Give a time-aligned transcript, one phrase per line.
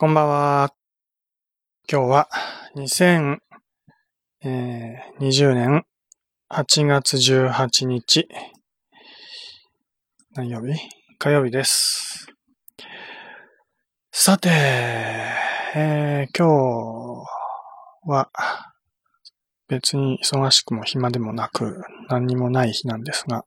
[0.00, 0.72] こんばんは。
[1.90, 2.28] 今日は
[2.76, 3.40] 2020
[5.54, 5.84] 年
[6.48, 8.28] 8月18日、
[10.36, 10.78] 何曜日？
[11.18, 12.28] 火曜日です。
[14.12, 14.50] さて、
[15.74, 17.28] えー今日
[18.08, 18.30] は
[19.66, 23.44] 別に忙しくも暇でもなく何にもない日なんですが、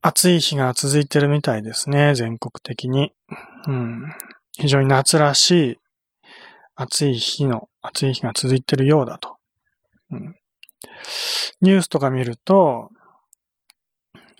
[0.00, 3.12] 暑い日が続いてるみたいですね、全国的に。
[3.66, 4.12] うん、
[4.52, 5.78] 非常に夏らしい
[6.74, 9.36] 暑い日の、暑い日が続いてるようだと。
[10.10, 10.36] うん、
[11.60, 12.90] ニュースとか見ると、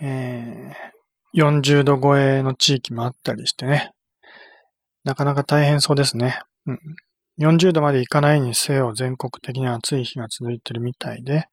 [0.00, 0.92] えー
[1.34, 3.92] 40度超えの地域もあったりしてね。
[5.02, 6.38] なかなか大変そうですね。
[6.66, 6.78] うん、
[7.40, 11.46] 40度までいかないにせよ全国的に暑い日が続いてるみたいで、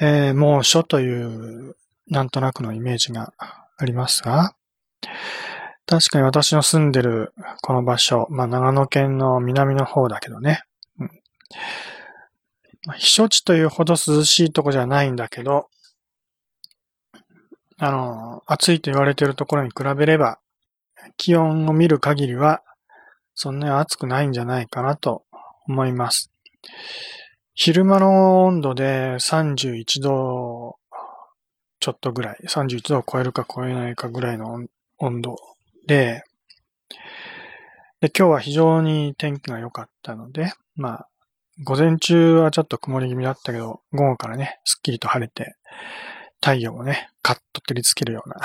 [0.00, 1.74] えー猛暑という
[2.06, 3.32] なんとなくのイメージが
[3.76, 4.52] ありますが、
[5.88, 10.62] 確かに私の住んでるこの場所、まあ長野県の南の方だけどね、
[11.00, 11.10] うん。
[12.94, 15.68] 避暑地というほど涼しいとこじゃないんだけど、
[17.78, 20.38] あの、暑いと言われてるところに比べれば、
[21.16, 22.62] 気温を見る限りは、
[23.34, 25.24] そんなに暑くないんじゃないかなと
[25.66, 26.30] 思います。
[27.54, 30.76] 昼間の温度で31度
[31.80, 34.66] ちょっとぐらい、31度を超えるか超えないかぐらいの
[34.98, 35.36] 温度。
[35.88, 36.22] で、
[38.00, 41.08] で、今日は非常に天気が良かったので、まあ、
[41.64, 45.56] 午前中はちょっと曇り気味だったけど、午後からね、すっきりと晴れて、
[46.42, 48.36] 太陽をね、カッと照りつけるような、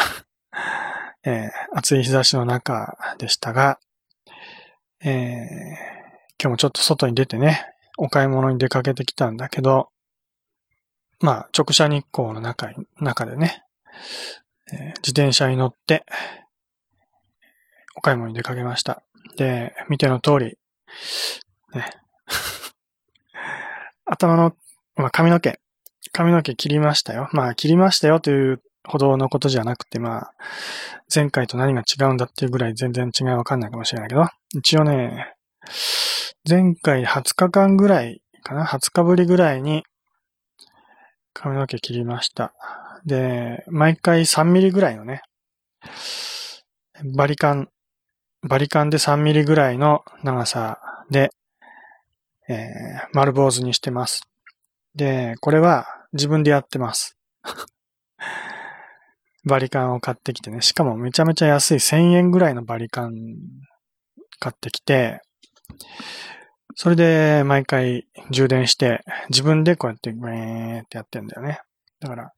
[1.25, 3.77] えー暑い日差しの中でしたが、
[5.03, 5.93] えー
[6.41, 7.65] 今日もちょっと外に出てね、
[7.97, 9.89] お買い物に出かけてきたんだけど、
[11.19, 13.63] まあ、直射日光の中中でね、
[14.71, 16.05] えー自転車に乗って、
[18.03, 19.01] 買い物に出かけました。
[19.37, 20.57] で、見ての通り、
[21.73, 21.85] ね、
[24.05, 24.55] 頭の、
[24.95, 25.59] まあ、髪の毛、
[26.11, 27.29] 髪の毛切りましたよ。
[27.31, 30.33] まあ、切りましたよというほどのことじゃなくて、まあ、
[31.13, 35.33] 前回と何が違うんだっていうぐらい全然違いわかんないかもしれないけど、一応ね、
[36.47, 39.85] 前回20日間ぐらいかな ?20 日ぶりぐらいに
[41.33, 42.53] 髪の毛切りました。
[43.05, 45.21] で、毎回3ミリぐらいのね、
[47.15, 47.69] バリカン、
[48.43, 51.31] バリカンで3ミリぐらいの長さで、
[52.49, 52.57] えー
[53.13, 54.23] 丸坊主にしてます。
[54.95, 57.15] で、これは自分でやってます。
[59.45, 63.35] バリカンを買ってきてね、しかもめちゃめちゃ安い1000円ぐらいのバリカン
[64.39, 65.21] 買ってきて、
[66.75, 71.61] それで毎回充電して、自分でこうやってグーってやってんだよね。
[71.99, 72.33] だから、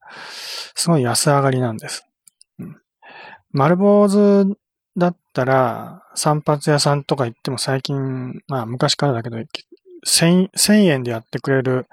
[0.76, 2.06] すごい安上がりなんです。
[2.60, 2.82] うん、
[3.52, 4.58] 丸坊主
[4.98, 11.88] だったら、散髪屋さんとか行っても最近、まあ昔からだけど、1000, 1000円でやってくれる、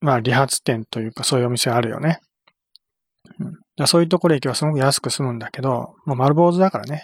[0.00, 2.20] まあ理髪店というかそういうお店あるよね。
[3.78, 7.02] うん、そういうところ行けばすごく安く済むんだけど、もう丸坊主だからね、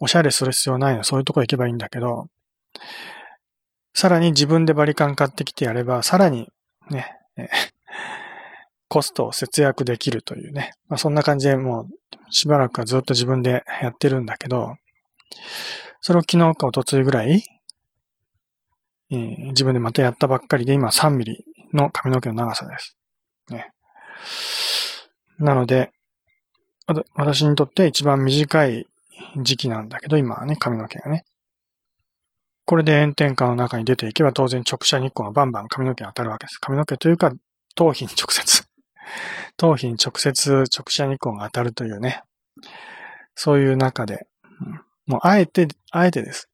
[0.00, 2.26] おしゃれする必要ないの、そういうところ行けばいいんだけど、
[3.94, 6.48] さらに自分でバリカン買ってきてやれば、さらに
[6.90, 7.16] ね、
[8.88, 10.72] コストを節約できるというね。
[10.88, 11.86] まあ、そんな感じでもう
[12.30, 14.76] しばらくはずっと自分でやってるんだけど、
[16.00, 17.44] それを昨日か一昨日ぐらい、
[19.10, 22.96] えー自分でまたやったばっかりで今3ミリの髪の毛の長さです。
[23.50, 23.70] ね。
[25.38, 25.90] なので、
[27.14, 28.86] 私にとって一番短い
[29.42, 31.24] 時期なんだけど、今はね、髪の毛がね。
[32.66, 36.58] これで炎天下の中に出ていけば当然直射日光がバンバン髪の毛に当たるわけです。
[36.58, 37.32] 髪の毛というか、
[37.74, 38.64] 頭皮に直接、
[39.56, 42.22] 頭皮に直接直射日光が当たるというね。
[43.34, 44.26] そういう中で、
[45.06, 46.48] もうあえて、あえてです。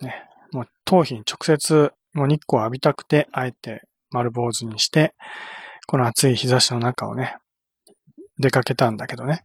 [0.00, 0.28] ね。
[0.52, 5.14] もう頭皮に直接、もう日光を浴びたくて、あえて丸坊主にして、
[5.86, 7.36] この暑い日差しの中をね、
[8.38, 9.44] 出かけたんだけどね。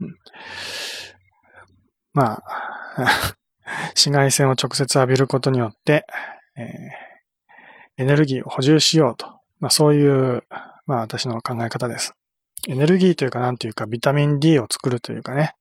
[0.00, 0.16] うん
[2.12, 3.36] まあ、
[3.94, 6.06] 紫外線を直接浴びることによって、
[6.56, 7.08] えー
[7.98, 9.26] エネルギーを補充しようと。
[9.58, 10.44] まあそういう、
[10.88, 12.14] まあ私の考え方です。
[12.66, 15.54] エネルギーというかなんというかビタミン D を作るというかね。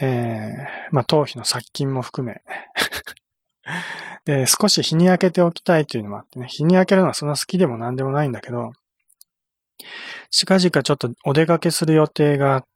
[0.00, 2.42] えーまあ頭皮の殺菌も含め。
[4.24, 6.46] で、少し日に焼けておきたいというのもあってね。
[6.46, 8.72] 日に焼けるのはそんな好きでも何でもないんだけど、
[10.30, 12.66] 近々ちょっとお出かけする予定があっ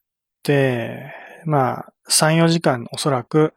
[0.42, 1.12] て、
[1.44, 3.54] まあ、3、4時間おそらく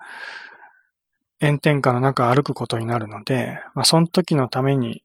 [1.41, 5.03] 炎天下の中歩くことになるので、まあ、その時のために、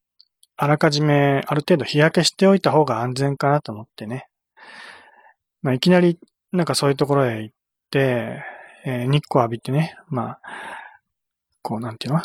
[0.60, 4.28] あらかじめある程度日焼けしておいた方が安全かなと思ってね。
[5.62, 6.19] まあ、いきなり
[6.52, 7.55] なんかそういうところへ行っ
[7.90, 8.43] て、
[8.84, 10.40] えー、日光浴びてね、まあ、
[11.62, 12.22] こう、なんていうの？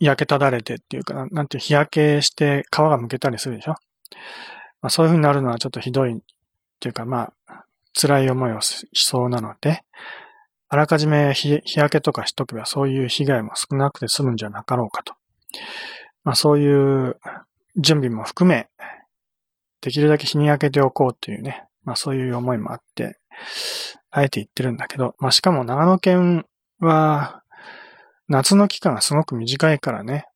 [0.00, 3.72] 焼けただれてっていうか、なんていう、日焼けして皮がむけたりするでしょ？
[4.80, 6.16] まあ、そういう風になるのはちょっとひどいっ
[6.80, 9.82] ていうか、まあ、辛い思いをしそうなので、
[10.68, 15.14] あらかじめ日焼けとかしとけばそういう被害も少なくて済むんじゃなかろうかと。
[16.24, 17.18] まあそういう
[17.76, 18.68] 準備も含め、
[19.80, 23.18] できるだけ日に焼けておこうというね、まあそういう思いもあって、
[24.10, 26.46] あえて言ってるんだけど、まあしかも長野県
[26.80, 27.42] は、
[28.28, 30.26] 夏の期間がすごく短いからね、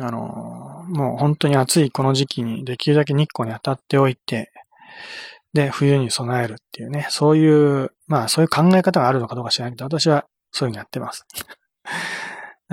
[0.00, 4.52] あの、もう本当に暑いこの時期にできるだけ日光に当たっておいて、
[5.52, 11.26] で、冬に備えるっていうね、そういう、まあそういう考え方があるのかどうか知らないけど、私はそういうふうにやってます。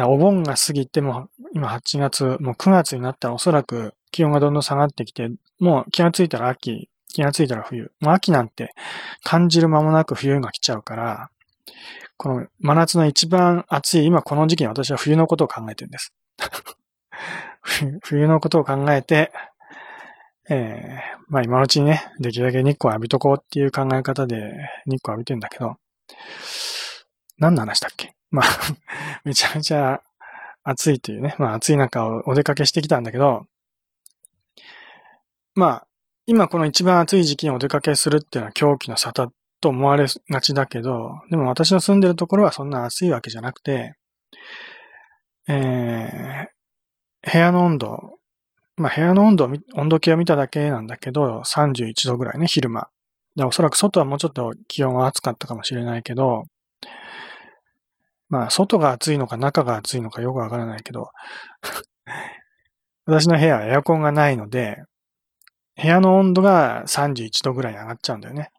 [0.07, 5.29] お盆が過ぎても、今8月、もう9月になったらおそらく気温がどんどん下がってきて、
[5.59, 7.91] もう気がついたら秋、気がついたら冬。
[7.99, 8.73] もう秋なんて
[9.23, 11.29] 感じる間もなく冬が来ちゃうから、
[12.17, 16.13] この真夏の一番暑い今この時期に私は冬のことを考えてるんです。
[18.03, 19.31] 冬のことを考えて、
[20.49, 24.51] えー、まあ今のうちにね、できるだけ日光浴びとこうっていう考え方で
[24.85, 25.75] 日光浴びてるんだけど、
[27.37, 28.18] 何の話だっけ？
[28.31, 28.45] まあ
[29.23, 30.01] めちゃめちゃ
[30.63, 33.47] 暑いというね、まあ暑い中をお出かけしてきたんだけど、
[35.55, 35.87] まあ、
[36.25, 39.29] 今この一番暑い時期にお出かけするっていうのは狂気の沙汰
[39.61, 43.95] と思われがちだけど、でも私の住んでるところはそんな暑いわけじゃなくて、
[45.47, 48.19] えー、部屋の温度、
[48.77, 52.89] まあ部屋の温度、温度計を見ただけなんだけど、31度ぐらいね、昼間。
[53.35, 56.45] でおそらく外はもうちょっと気温は暑かったかもしれないけど、
[58.29, 61.11] まあ外が暑いのか中が暑いのかよくわからないけど、
[63.05, 64.83] 私の部屋はエアコンがないので、
[65.81, 68.51] 部屋の温度が31度ぐらい上がっちゃうんだよね。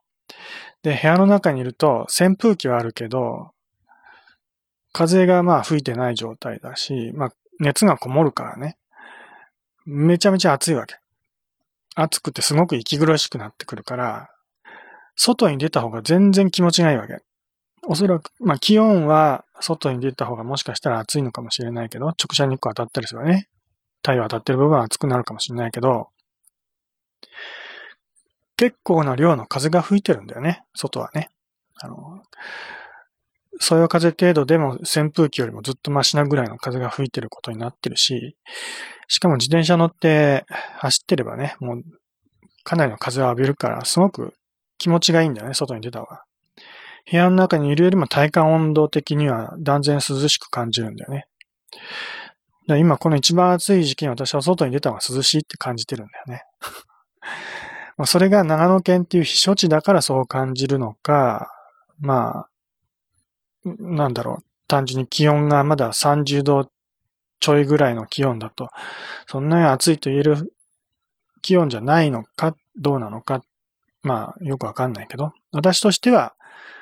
[0.82, 3.52] で、部屋の中にいると扇風機はあるけど、
[4.92, 8.76] 風がまあ吹いてない状態だし、まあ熱がこもるからね。
[9.84, 10.96] めちゃめちゃ暑いわけ。
[11.94, 14.30] 暑くてすごく息苦しくなってくるから、
[15.16, 17.18] 外に出た方が全然気持ちがいいわけ。
[17.86, 23.48] おそらく、まあ気温は外に出た方がもしかしたら暑いのかもしれないけど、直射日光当たったりすればね、
[24.02, 26.08] 太陽当たってる部分は暑くなるかもしれないけど、
[28.56, 31.30] 結構な量の風が吹いてるんだよね、外はね。
[31.82, 32.22] あの、
[33.58, 38.36] そよ風程度でも扇風機よりもずっとマシなぐらいの風が吹いてることになってるし、
[39.08, 40.44] しかも自転車乗って
[40.78, 41.84] 走ってればね、もう
[42.64, 44.34] かなりの風を浴びるから、すごく
[44.78, 46.24] 気持ちがいいんだよね、外に出た方が。
[47.10, 51.26] 部屋の中にいるよりも体感温度的には断然涼しく感じるんだよね。
[52.78, 56.44] 今この一番暑い時期に私は外に出た方が涼しいって感じてるんだよね。
[57.96, 61.50] ま、それが長野県っていう避暑地だからそう感じるのか、
[61.98, 62.50] まあ、
[63.64, 66.70] なんだろう、単純に気温がまだ30度
[67.40, 68.68] ちょいぐらいの気温だと、
[69.26, 70.54] そんなに暑いと言える
[71.42, 73.42] 気温じゃないのか、どうなのか、
[74.02, 76.34] まあ、よくわかんないけど、私としては、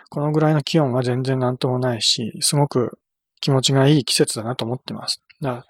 [0.08, 2.99] このぐらいの気温は全然なんともないし、すごく
[3.40, 5.22] 気持ちがいい季節だなと思ってます。
[5.40, 5.66] だから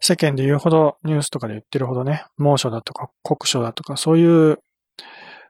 [0.00, 4.58] 世間で言うほど、ニュースとかで言ってるほどね、猛暑だとか酷暑だとか、そういう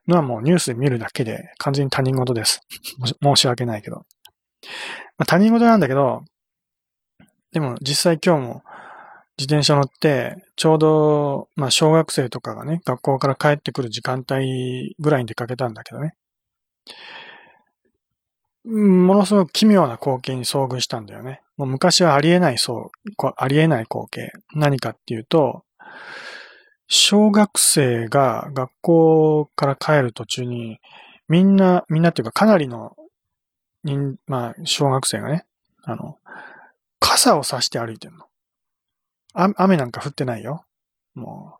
[0.06, 2.60] のはもうニュースで見るだけで完全に他人事です。
[3.22, 4.06] 申し訳ないけど。
[5.16, 6.24] まあ、他人事なんだけど、
[7.52, 8.62] でも実際今日も
[9.38, 16.14] 自転車乗って、ちょうど、まあ小学生とかがね、学校から帰ってくる時間帯ぐらいに出かけたんだけどね。
[18.68, 21.40] ものすごく奇妙な光景に遭遇したんだよね。
[21.56, 24.30] もう昔はありえないそう、ありえない光景。
[24.54, 25.64] 何かっていうと、
[26.86, 30.80] 小学生が学校から帰る途中に、
[31.28, 32.94] みんな、みんなっていうかかなりの、
[34.26, 35.46] まあ、小学生がね、
[35.82, 36.18] あの、
[37.00, 38.26] 傘を差して歩いてんの。
[39.32, 40.64] 雨なんか降ってないよ。
[41.14, 41.58] も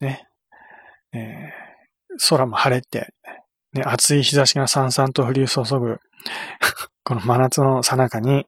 [0.00, 0.28] う、ね。
[1.12, 3.14] えー、空も晴れて、
[3.74, 6.00] ね、暑い日差しがさんさんと降り注ぐ、
[7.04, 8.46] この真夏のさなかに、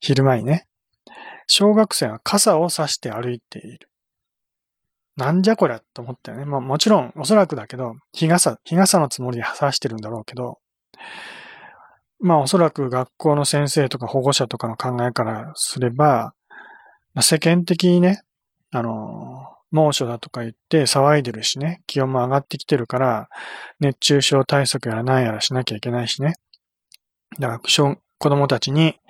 [0.00, 0.66] 昼間にね、
[1.46, 3.88] 小学生が傘を差して歩いている。
[5.16, 6.44] なんじゃこりゃと思ったよね。
[6.44, 10.58] まあもちろん、おそらくだけど、日傘、日傘のつもりで刺してるんだろうけど、
[12.20, 16.34] まあおそらく学校の先生とか保護者とかの考えからすれば、
[17.14, 18.22] まあ、世間的にね、
[18.70, 19.31] あの、
[19.72, 23.28] 猛暑だとか言って騒いでるしね、気温も上がってきてるから、
[23.80, 26.34] 熱中症対策やら何やらしなきゃいけないしね。
[27.40, 29.00] だから、子供たちに、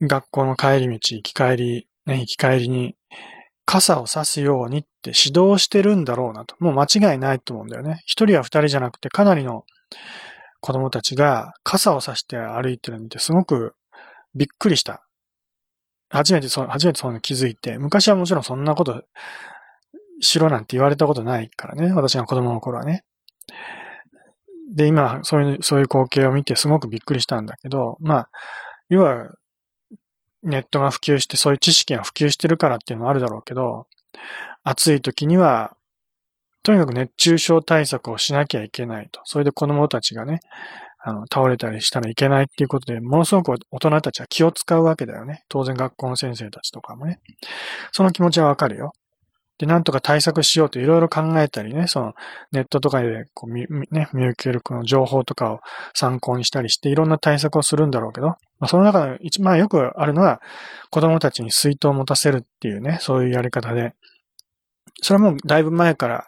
[0.00, 2.96] 学校の帰り道、行き帰り、ね、行き帰りに、
[3.66, 6.54] 傘を差すようにって指導してるんだろうなと。
[6.60, 8.00] もう間違いないと思うんだよね。
[8.06, 9.64] 一人や二人じゃなくてかなりの
[10.60, 13.74] 子供たちが傘を差して歩いてるのってすごく
[14.34, 15.05] びっくりした。
[16.08, 19.02] 初めてそう、初めてそういうの気づいて、昔はもちろんそんなこと
[20.20, 23.04] しろなんて言われたことないからね、私が子供の頃はね。
[24.74, 28.30] で、今、そういう、そういう光景を見てすごくびっくりしたんだけど、まあ、
[28.88, 29.30] 要は、
[30.42, 33.86] ネットが普及して、そういう知識が普及してるからっていうのもあるだろうけど、
[34.62, 35.76] 暑い時には、
[36.62, 39.20] とにかく熱中症対策をしなきゃいけないと。
[39.24, 40.40] それで子供たちがね、
[40.98, 45.44] あの、倒れたりしたらいけないっていうことで、ものすごく大人たちは気を使うわけだよね。
[45.48, 47.20] 当然学校の先生たちとかもね。
[47.92, 48.92] その気持ちはわかるよ。
[49.58, 52.14] で、なんとか対策しようといろいろ考えたりね、その
[52.52, 55.60] ネットとかでこう見、ね、見受けるこの情報とかを
[55.94, 60.42] 参考にしたりしていろんな対策をするんだろうけど、まあ、その中で一番よくあるのは
[60.90, 63.94] 子供たちに水筒を持たせるっていうね、そういうやり方で、
[65.00, 66.26] それはもうだいぶ前から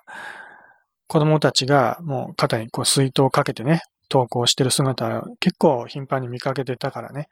[1.07, 7.29] 子供たちがもう肩にこう水筒をかけてね、投稿してる姿結構頻繁に見かけてたからね。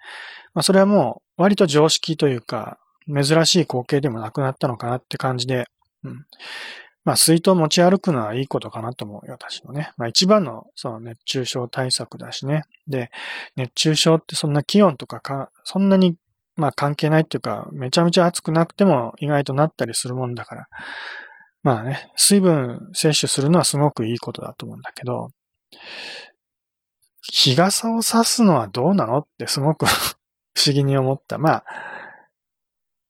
[0.55, 5.67] まあそれはもう割と常識というか珍しい光景でもなくなったのかなって感じで、
[6.03, 6.27] うん。
[7.05, 9.93] まあ、水筒持ち歩くのはいいことかなと思うよ、私のね。
[9.97, 12.65] まあ、一番の、その熱中症対策だしね。
[12.89, 13.13] で、
[13.55, 16.17] 熱中症ってそんな気温とかか、そんなに、
[16.57, 20.67] まあ、関係ないっていうか、めちゃめちゃ暑くなくても意外となったりするもんだから。
[21.63, 25.31] まあね、水分摂取するのはすごくいいことだと思うんだけど、
[27.33, 29.87] 日傘を差すのはどうなのってすごく
[30.55, 31.39] 不思議に思った。
[31.39, 31.65] まあ、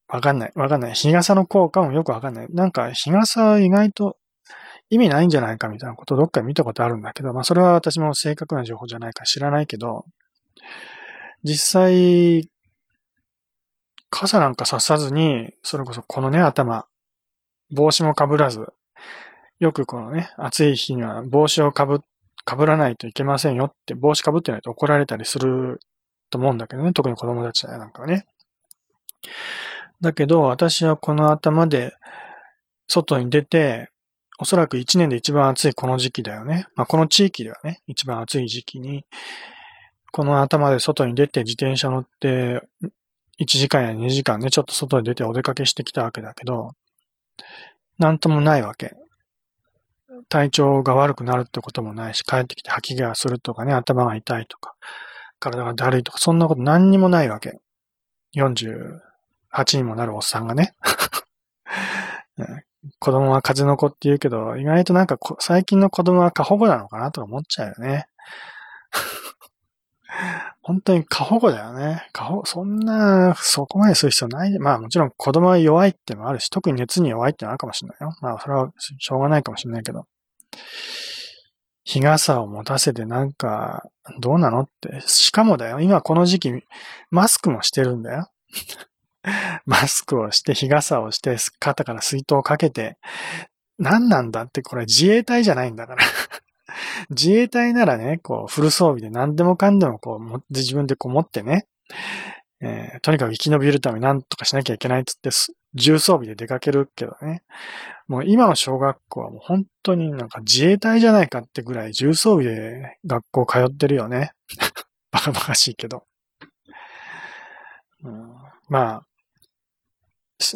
[0.09, 0.53] わかんない。
[0.55, 0.95] わかんない。
[0.95, 2.47] 日傘の効果もよくわかんない。
[2.51, 4.17] なんか、日傘意外と
[4.89, 10.05] 意味ないんじゃないかみたいなことどっか見たことあるんだけど、まあそれは私も正確な情報じゃないか知らないけど、
[11.43, 12.49] 実際、
[14.11, 16.87] 傘なんかささずに、それこそこのね、頭、
[17.73, 18.73] 帽子もかぶらず、
[19.59, 22.07] よくこのね、暑い日には帽子をかぶ、か
[22.47, 25.81] かぶらないといけませんよって、帽子かぶってないと怒られたりする
[26.31, 28.25] と思うんだけどね、特に子供たちなんかはね。
[30.01, 31.93] だけど、私はこの頭で
[32.87, 33.91] 外に出て、
[34.39, 36.69] おそらく一年で一番暑いこの時期だよね。
[36.77, 39.05] まあ、この地域ではね、一番暑い時期に、
[40.13, 42.63] この頭で外に出て自転車乗って、
[43.41, 46.75] 1時間や2時間ね、ちょっと外に出てお出かけしてきたわけだけど、
[47.99, 48.95] なんともないわけ。
[50.29, 54.75] 体調が悪くなるってこともないし、帰ってきて吐き気がするとかね、頭が痛いとか、
[55.39, 57.61] 体がだるいとか、そんなこと何にもないわけ。
[58.35, 60.75] 48にもなるおっさんが ね。
[62.99, 68.07] 子供は風の子って言うけど、意外となんか最近の子供は過保護なのかなとか思っちゃうよね。
[70.63, 72.09] 本当に過保護だよね。
[72.13, 74.59] 過保、そんな、そこまでする必要ない。
[74.59, 78.13] まあもちろん子供は弱いってもあるし、特に熱に弱いってのあるかもしれないよ。
[78.21, 80.07] まあそれはしょうがないかもしれないけど。
[81.85, 85.01] 日傘を持たせてなんか、どうなのって。
[85.07, 86.53] しかもだよ、今この時期、
[87.11, 88.31] マスクもしてるんだよ。
[89.67, 92.99] マスクをして、日傘をして、肩から水筒をかけて、
[93.79, 96.05] 何なんだってこれ自衛隊じゃないんだから
[97.11, 101.67] 自衛隊ならね、こう、フル装備で何でもかんでもこう、自分でこう持ってね、
[102.61, 105.31] えー、とにかく生き延びるために何とかしなきゃいけないっつって、
[105.77, 107.43] 重装備で出かけるけどね。
[108.09, 114.33] もう今の小学校はもう本当になんか自衛隊じゃないかってぐらい重装備で学校通ってるよね。
[115.11, 116.05] バカバカしいけど。
[118.03, 118.35] うん、
[118.69, 119.07] まあ、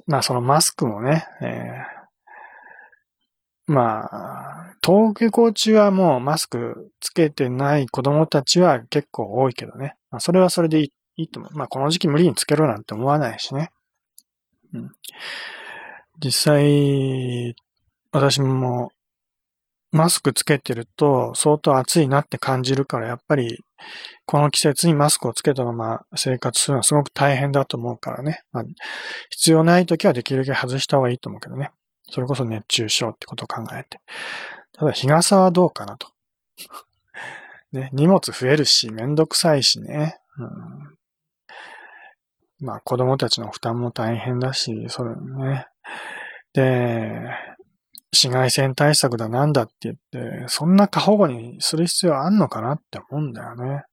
[0.06, 9.94] まあそのマスクもね、えー、まあ、登下校中はもうマスクつけてない子供たちは結構多いけどね。
[10.10, 11.56] まあそれはそれでいいいいと思う。
[11.56, 13.70] まあこの時期無理につけろなんて思わないしね。
[16.22, 17.54] 実際、
[18.12, 18.92] 私も
[19.92, 23.64] マスクつけてると相当暑いなって感じるから、やっぱり
[24.26, 28.42] この季節にマスクをつけたまま生活するのはすごく大変だと思うからね。
[28.52, 28.64] まあ、
[29.30, 31.70] 必要ない時はできるだけ外した方がいいと思うけどね。
[32.08, 34.00] それこそ熱中症ってことを考えて。
[34.72, 36.08] ただ日傘はどうかなと。
[37.72, 40.18] ね、荷物増えるし、めんどくさいしね。
[40.38, 40.96] うん、
[42.60, 45.66] まあ子供たちの負担も大変だし、それね。
[46.52, 47.30] で、
[48.12, 53.84] 紫外線対策だなんだって言って、そんな過保護にする必要あんのかなって思うんだよね。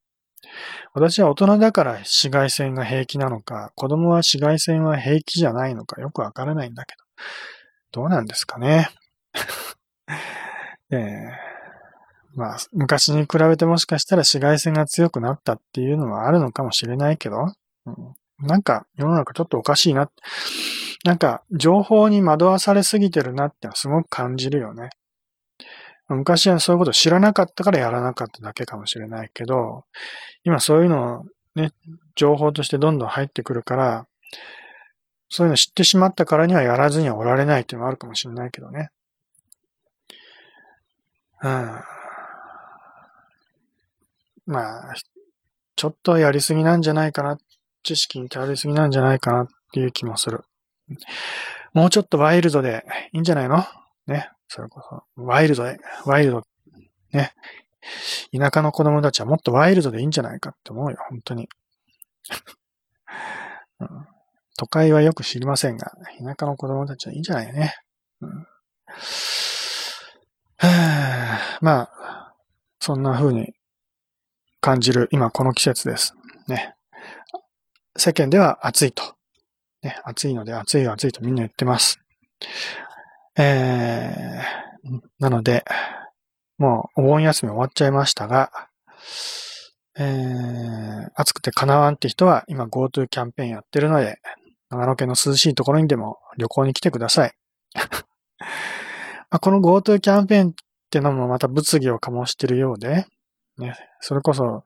[0.94, 8.90] 私は大人だから紫外線が平気なのか、子供は紫外線は平気じゃないのかよくわからないんだけど、どうなんですかね。
[10.90, 17.38] えー、まあ、昔に比べてもしかしたら紫外線が強くなったっていうのはあるのかもしれないけど、
[17.86, 20.10] うん、なんか世の中ちょっとおかしいな。
[21.04, 24.90] なんか、情報に惑わされすぎてるなってすごく感じるよね。
[26.10, 29.84] 昔はそういうこと知らなかったからやらなかっただけかもしれないけど、
[30.44, 31.26] 今そういうの
[31.56, 31.72] ね、
[32.16, 34.08] 情報としてどんどん入ってくるから、
[35.30, 38.90] そういうの知ってしまったからにはやらずにはおられないっていうのもあるかもしれないけどね。
[41.44, 41.82] うん。
[44.46, 44.94] まあ、
[45.76, 47.38] ちょっとやりすぎなんじゃないかなっ。
[47.84, 50.44] 知識に頼りすぎなんじゃないかなっていう気もする。
[51.74, 53.64] もうちょっとワイルドでいいんじゃないの？
[54.08, 54.30] ね。
[54.48, 55.04] それこそ。
[55.22, 56.44] ワイルドで、ワイルド。
[57.12, 57.34] ね。
[58.38, 61.50] 田舎の子供たちはもっとワイルドでいいんじゃないかって思うよ、本当に。
[63.80, 64.08] うん、
[64.58, 67.76] 都会はよく知りませんが、田舎の子供たちはいいんじゃないね。
[68.22, 68.48] うん、
[71.62, 72.34] まあ、
[72.80, 73.54] そんな風に
[74.62, 76.16] 感じる今この季節です。
[76.48, 76.77] ね。
[77.98, 79.04] 世間では暑いと。
[79.82, 82.00] ね、暑いので暑い暑いとみんな言ってます。
[83.38, 85.66] えー、なので、
[86.58, 88.52] もうお盆休み終わっちゃいましたが、
[90.00, 94.20] えー、暑くて叶わんって人は今 GoTo キャンペーンやってるので、
[94.70, 97.34] 長野県の涼しいところにでも旅行に来てください。
[99.30, 100.54] あ、この GoTo キャンペーンっ
[100.90, 103.08] てのもまた物議を醸してるようで、
[103.58, 104.64] ね、それこそ、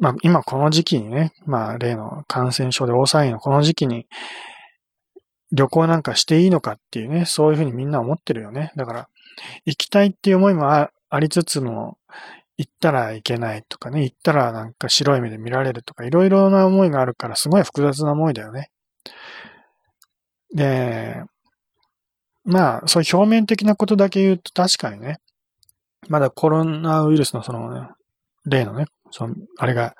[0.00, 4.06] まあ今この時期にね、まあ例の感染症で大騒ぎのこの時期に
[5.52, 8.72] 旅行なんかしていいのかっていうね、そういうふうにみんな思ってるよね。
[8.76, 9.08] だから
[9.64, 10.90] 行きたいっていう思いもあ
[11.20, 11.98] りつつも、
[12.58, 18.70] 行ったらいけないとかね、行ったらなんか白い目で見られるとか、いろいろな思いがあるから、すごい複雑な思いだよね。
[20.52, 21.22] で、
[22.44, 25.20] まあ、そういう表面的なことだけ言うと確かにね、
[26.08, 27.88] まだコロナウイルスのその、ね、
[28.44, 29.96] 例のね、その、あれが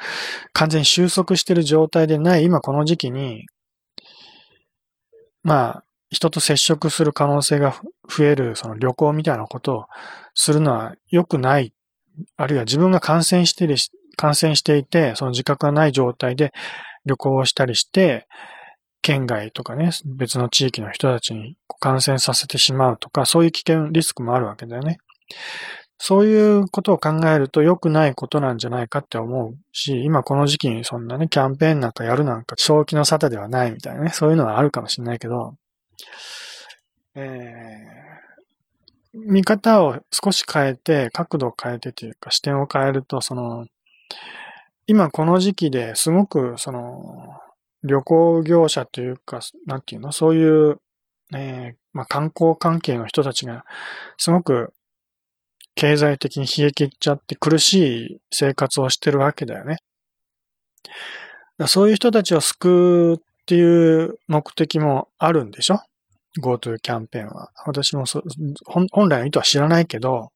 [0.53, 3.47] 完全に収束してる状態でない今この時期に、
[5.43, 7.75] まあ、人と接触する可能性が
[8.09, 9.85] 増える、その旅行みたいなことを
[10.35, 11.75] するのは良くない。
[12.37, 13.77] あるいは自分が感染してる、
[14.17, 16.53] 感染していて、その自覚がない状態で
[17.05, 18.27] 旅行をしたりして、
[19.03, 24.99] 県外とかね、別の地域の人たちに感染させてしまうとか、そういう危険、リスクもあるわけだよね。
[25.99, 35.57] そういうことを考えると良くないことなんじゃないかって思うし、今この時期にそんなね、キャンペーンなんかやるなんか正気の沙汰ではないみたいなね、そういうのはあるかもしれないけど、
[37.17, 43.67] えー、見方を少し変えて、角度を変えてというか視点を変えると、その、
[44.87, 47.27] 今この時期ですごく、その、
[47.83, 50.81] 旅行業者というか、なんていうの、そういう、
[51.35, 53.65] えー、まあ、観光関係の人たちが、
[54.17, 54.73] すごく
[55.79, 59.77] 経済的に冷え切っちゃって苦しい生活をしてるわけだよね。
[61.69, 65.81] そういう人たちを救うっていう目的もあるんでしょ
[66.43, 67.53] ?GoTo キャンペーンは。
[67.65, 68.25] 私もそ
[68.65, 70.33] 本来の意図は知らないけど、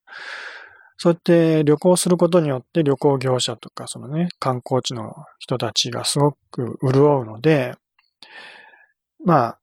[0.97, 7.75] そうやって旅行することによって旅行業者とかそのね、観光地の人たちがすごく潤うので、
[9.25, 9.59] まあ、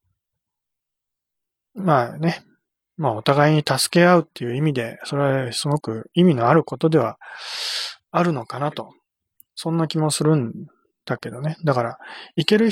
[1.73, 2.43] まあね、
[2.99, 7.17] まあお互いに助け合うっていう意味で、それはすごく意味のあることでは
[8.11, 8.91] あるのかなと。
[9.55, 10.67] そんな気もするん
[11.05, 11.57] だけどね。
[11.63, 11.97] だから、
[12.35, 12.71] 行ける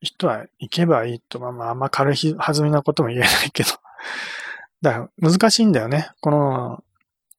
[0.00, 3.70] 人は行けばいいと、まあまあ、あんま軽い弾みなことも言えないけど。
[4.80, 6.10] だから難しいんだよね。
[6.20, 6.82] この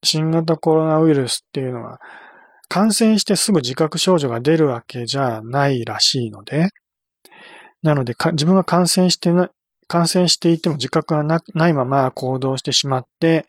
[0.04, 2.00] 新型コロナウイルスっていうのは、
[2.68, 6.68] 感染してすぐ自覚症状が出るわけじゃないらしいので、
[7.82, 9.50] なので自分が感染してな、
[9.92, 13.44] 感染していても自覚がないまま行動してしまって、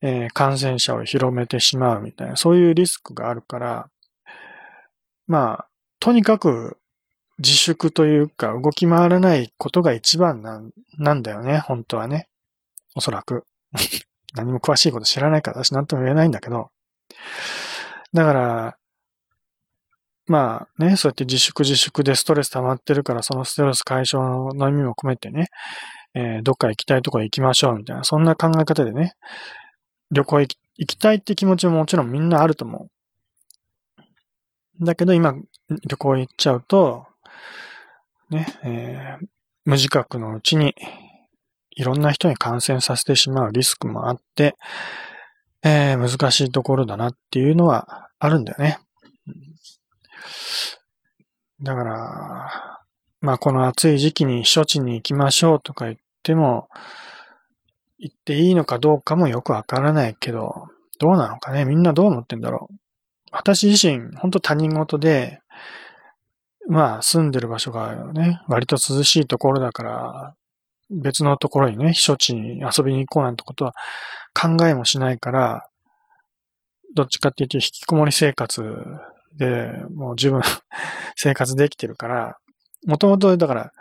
[0.00, 3.90] えー、感染者を広めてしまうみたいな、そういうリスクがあるから、
[5.26, 6.78] まあ、とにかく
[7.38, 12.28] 自粛というか動き回らないことが一番なんなんだよね、本当はね。
[12.94, 13.42] おそらく。
[14.36, 16.70] 何も詳しいこと知らないから私なんとも言えないんだけど。
[18.12, 18.76] だから、
[20.26, 25.48] まあね、そうやって自粛自粛でストレス溜まってるから、そのストレス解消の意味も込めてね、
[26.14, 29.14] えー、どっか行きたいとこ行きましょうみたいな、そんな考え方でね、
[30.10, 32.88] 旅行行き行きたいって気持ちももちろんみんなあると思
[34.80, 34.84] う。
[34.84, 35.34] だけど今、
[35.88, 37.06] 旅行行っちゃうと、
[38.28, 39.26] ね、えー、
[39.64, 40.74] 無自覚のうちに、
[41.70, 44.54] いろんな人に感染させてしまうリスクもあって、
[45.62, 48.78] えー、難しいところだなっていうのはあるんだよね。
[51.62, 52.80] だから、
[53.20, 56.68] まあこの暑い時期に処置に行きましょうとか言っても、
[57.98, 61.64] 行っていいのかどうかもよくわからないけど、どうなのかね？
[61.64, 62.74] みんなどう思ってんだろう？
[63.32, 65.40] 私自身、本当他人事で、
[66.68, 70.34] まあ住んでる場所がね、割と涼しいところだから、
[70.90, 73.74] 別のところにね、避暑地に遊びに行こうなんてことは
[74.34, 75.68] 考えもしないから、
[76.94, 78.62] どっちかっていうと引きこもり生活
[79.36, 80.42] でもう十分
[81.16, 82.38] 生活できてるから、
[82.86, 83.72] もともとだから、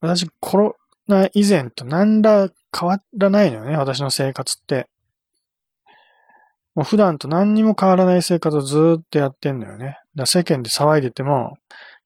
[0.00, 0.76] 私コロ
[1.08, 4.88] ナ以前と何ら変わらないのよね、私の生活って。
[6.74, 9.98] もう普段と何にも変わらない生活をずっとやってんのよね。
[10.14, 11.56] だ世間で騒いでても、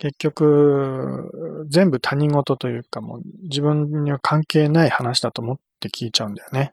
[0.01, 6.73] 結局、全部他人事というかもう自分には関係ない話だと思って聞いちゃうんだよね。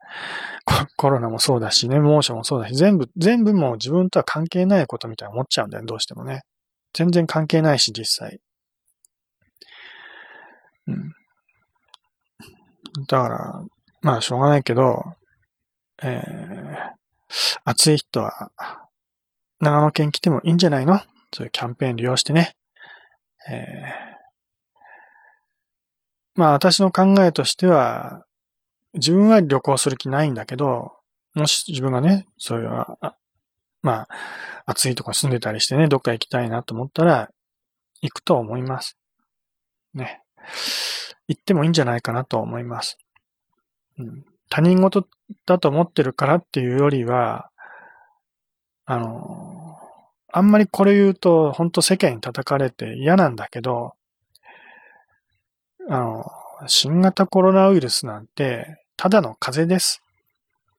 [0.96, 6.44] コロナもそうだしね、猛暑もそうだし、全部、全部もう自分とは関係ないことみたいに思っちゃうんだよ、どうしてもね。
[6.94, 8.40] 全然関係ないし、実際。
[10.88, 11.14] うん。
[13.08, 13.62] だから、
[14.02, 15.04] まあ、しょうがないけど、
[16.02, 16.94] えー、
[17.66, 18.52] 暑い人は、
[19.60, 21.02] 長野県来てもいいんじゃないの？
[21.34, 22.54] そういうキャンペーン利用してね。
[23.50, 24.18] えー、
[26.36, 28.26] まあ私の考えとしては、
[28.94, 30.94] 自分は旅行する気ないんだけど、
[31.34, 32.70] もし自分がね、そういう、
[33.82, 34.08] まあ、
[34.66, 37.30] 暑いとこ住んでたりしてね、どっか行きたいなと思ったら、
[38.02, 38.98] 行くと思います。
[39.94, 40.22] ね。
[41.28, 42.98] 行ってもいいんじゃないかなと思います。
[44.00, 45.08] うん、他人事
[45.46, 47.50] だと思ってるからっていうよりは、
[48.86, 49.57] あの、
[50.32, 53.94] あんまりこれ言うと、本当世間に叩かれて嫌なんだけど、
[55.90, 56.26] あの、
[56.68, 60.02] 新型コロナウイルスなんて、ただの風邪です。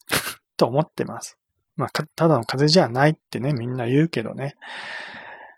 [0.57, 1.39] と思ってます。
[1.77, 4.57] まあ、ただの風邪じゃないってね、みんな言うけどね。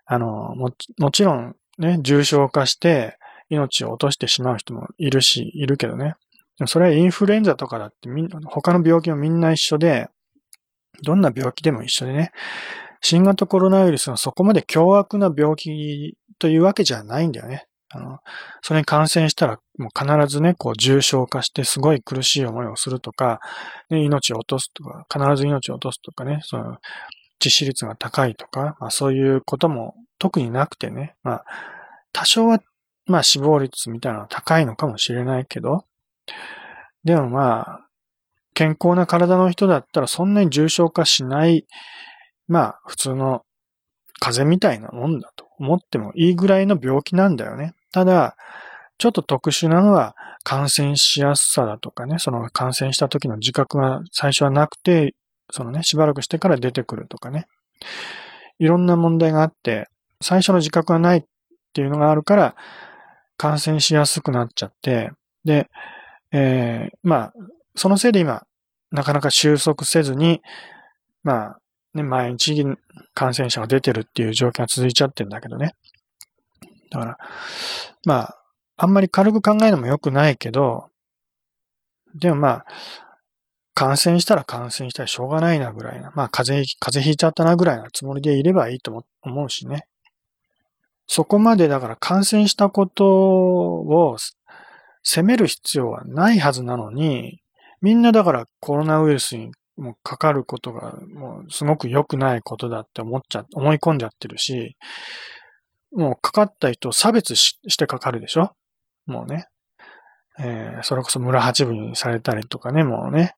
[0.05, 3.17] あの、も、もちろんね、重症化して
[3.49, 6.15] 命を落としてしまう人もいるし、いるけどね。
[6.67, 10.09] それはインフルエンザとかだってみんな、他の病気もみんな一緒で、
[11.03, 12.31] どんな病気でも一緒でね、
[13.01, 17.65] 新型コロナウイルスはそこまで凶悪な病気というわけじゃないんだよね。
[17.93, 18.19] あの、
[18.61, 23.39] それに感染したらもう必ずね、こう重症化してすごい苦しい思いをするとか、
[23.89, 26.77] ね、命を落とすとか、必ず命を落とすとかね、その
[27.41, 31.45] 致死率が高いとか、まあそういうことも特になくてね、まあ
[32.13, 32.59] 多少は
[33.07, 35.85] まあ死亡率みたいなのは高いのかもしれないけど、
[37.03, 37.87] でもまあ、
[38.53, 41.65] 健康な体の人だったらそんなに重症化しない、
[42.51, 43.43] まあ普通の
[44.19, 47.73] 風邪みたいなもんだと思ってもいいぐらいの病気なんだよね。
[47.93, 48.35] ただ、
[48.97, 55.15] ちょっと特殊なのは感染しやすさだとかね、その感染した時の自覚が最初はなくて、
[55.49, 57.47] そのね、しばらくしてから出てくるとかね。
[58.59, 59.87] いろんな問題があって、
[60.21, 61.23] 最初の自覚がないっ
[61.73, 62.55] ていうのがあるから、
[63.37, 65.11] 感染しやすくなっちゃって、
[65.45, 65.67] で、
[66.31, 67.33] えー、まあ、
[67.75, 68.43] そのせいで今、
[68.91, 70.41] なかなか収束せずに、
[71.23, 71.57] まあ、
[71.93, 72.65] ね、毎日
[73.13, 75.75] 感染者が出てるっていう状況が続いちゃってるんだけどね。
[76.89, 77.17] だから、
[78.05, 78.37] まあ、
[78.77, 80.89] あんまり軽く考えるのも良くないけど、
[82.15, 82.65] でもまあ、
[83.73, 86.11] 感染したら感染したらしょうがないなぐらいな。
[86.15, 89.85] まあ、風邪、風邪ひいちゃったなぐらいなつもりでいればいいと思うしね。
[91.07, 94.17] そこまでだから感染したことを
[95.03, 97.41] 責める必要はないはずなのに、
[97.81, 104.75] みんなだからコロナウイルスにもうかかることがもうすごく良くないことだって思っちゃ、思い込んじゃってるし、
[105.93, 108.51] もうかかった人を差別してかかるでしょ？
[109.05, 109.47] もうね。
[110.39, 113.33] えー、それこそ村八分にされたりとかね、もうね、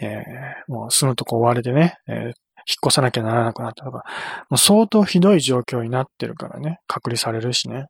[0.00, 2.32] えー、もう住むとこ追われてね、えー、引っ
[2.86, 4.04] 越さなきゃならなくなったとか、
[4.48, 7.86] もう相当ひどい状況になってるからね、隔離されるしね。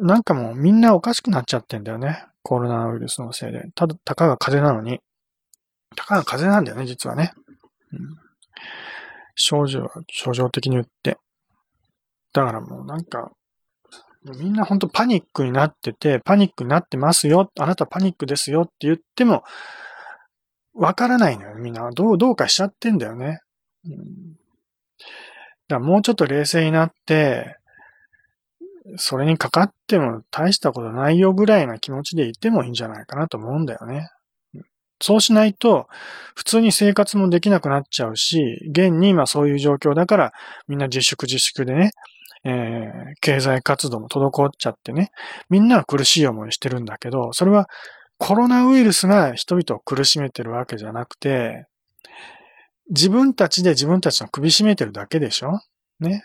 [0.00, 2.24] なんかもうみんなおかしくなっちゃってんだよね。
[2.42, 3.64] コロナウイルスのせいで。
[3.74, 5.00] ただ、たかが風邪なのに。
[5.94, 7.32] たかが風邪なんだよね、実はね。
[7.92, 8.16] うん、
[9.34, 11.18] 症状は症状的に言って。
[12.32, 13.32] だからもうなんか、
[14.24, 19.44] みんなほんとパニックになってて、パニックになってますよ、あなたパニックですよって言っても、
[20.74, 21.88] わからないのよ、みんな。
[21.90, 23.40] どう、どうかしちゃってんだよね。
[23.84, 24.32] うん、
[25.68, 27.58] だからもうちょっと冷静になって、
[28.96, 34.08] それにかかっても大したことないよぐらいな気持ちでいてもいいんじゃないかなと思うんだよね。
[35.00, 35.88] そうしないと、
[36.34, 40.32] 普通に生活もできなくなっちゃうし、現に今そういう状況だから、
[40.68, 41.90] みんな自粛自粛でね、
[42.44, 45.10] えー、経済活動も滞っちゃってね、
[45.48, 47.68] みんなは苦しい思いしてるんだけど、それは
[48.18, 51.66] コロナウイルスが人々を苦しめてるわけじゃなくて、
[52.90, 55.58] 自分たちで自分たちの首絞めてるだけでしょ？
[56.00, 56.22] ね。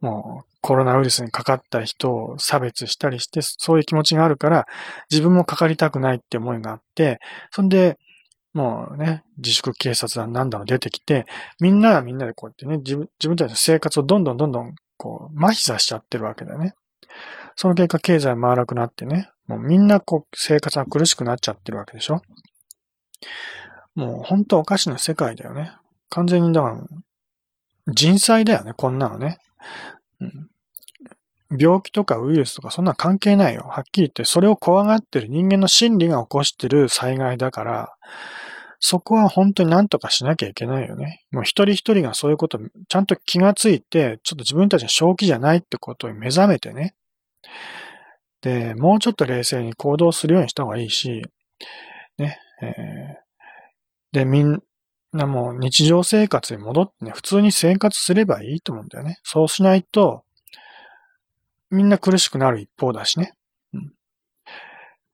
[0.00, 4.66] もうコロナウイルスにかかった人を差別したりして、そういう気持ちがあるから、
[5.10, 7.98] 自分もかかりたくないって思いがあって、そんで、
[8.54, 11.26] もうね、自粛警察団なんだの出てきて、
[11.60, 16.74] みんなはみんなでこうやってね、自分自分たちの生活をどんどんどんどんこう、麻痺させちゃってるわけだよね。
[17.56, 22.20] その結果経済回らなくなってね、もうみんなこう生活が苦しくなっちゃってるわけでしょ
[23.94, 25.72] もう本当おかしな世界だよね。
[26.10, 26.80] 完全にだから、
[27.92, 29.38] 人災だよね、こんなのね。
[30.20, 30.50] うん、
[31.58, 33.66] 病気とかウイルスとかそんな関係ないよ。
[33.68, 37.94] はっきり言って、それを怖がってる人間の心理が起こしてる災害だから、
[38.80, 41.24] そこは本当に何とかしなきゃいけないよね。
[41.32, 46.94] もう一人一人がそういうことちゃんと気がついて、ちょっと自分たちは正気じゃないってことに目覚めてね。
[48.40, 51.22] で、もうちょっと冷静に行動するようにした方がいいし、
[52.18, 54.60] ね、えー、で、みん
[55.12, 59.18] なもう日常生活に戻ってね、普通に生活すればいいと思うんだよね。
[59.22, 60.24] そうしないと、
[61.70, 63.32] みんな苦しくなる一方だしね。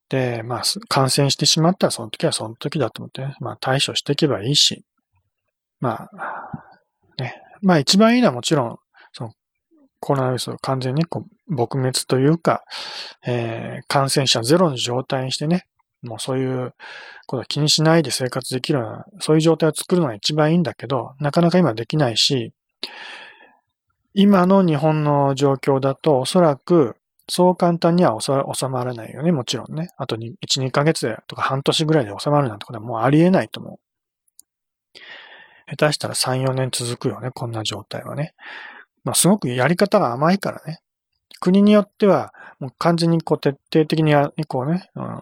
[0.09, 4.85] で、まあ、感染してしまったらその時はその時だと思って、ね、まあ対処していけばいいし、
[5.81, 6.11] まあ、
[7.19, 7.43] ね。
[7.63, 8.79] まあ一番いいのはもちろん、
[9.13, 9.33] その
[10.01, 12.63] コロナウイルスを完全にこう撲滅というか、
[13.27, 15.67] えー、感染者ゼロの状態にしてね、
[16.05, 16.75] もうそういう
[17.27, 22.53] ことは気にしないで生活できるような、そういう状態を作るのが一番いいんだけど、なかなか今できないし、
[24.15, 26.97] 今の日本の状況だとおそらく
[27.29, 29.89] そう簡単には収まらないよね、もちろんね。
[29.97, 33.79] あと1、2ヶ月とか半年ぐらいで収まるなんてことはもうありえないと思う。
[35.67, 38.35] 下手したら3、4年続くよね、こんな状態はね。
[39.05, 40.81] まあすごくやり方が甘いからね。
[41.41, 44.15] 国によっては、もう完全にこう徹底的に
[44.47, 45.21] こうね、うん、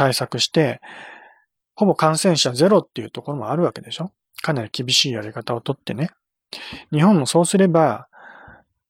[0.00, 0.80] 対策して、
[1.74, 4.12] ほぼ感染者ゼロっていうところもあるわけでしょ？
[4.40, 6.08] かなり厳しいやり方をとってね。
[6.90, 8.06] 日本もそうすれば、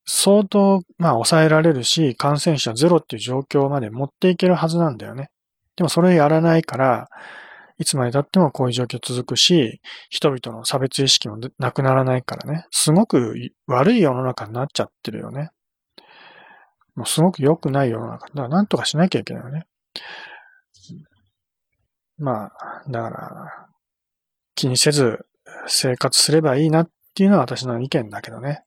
[0.07, 5.31] 相当、まあ、抑えられるし、感染者ゼロっていう状況まで持っていけるはずなんだよね。
[5.75, 7.09] でもそれやらないから、
[7.79, 12.67] いつまで経ってもこういう状況続くし、人々の差別意識もなくならないからね。
[12.71, 13.35] すごく
[13.67, 15.51] 悪い世の中になっちゃってるよね。
[16.95, 18.29] もうすごく良くない世の中。
[18.29, 19.65] だからなんとかしなきゃいけないよね。
[22.21, 23.67] まあ、だから、
[24.55, 25.27] 気にせず
[25.67, 28.63] 生活すればいいなっていうのは私の意見だけどね。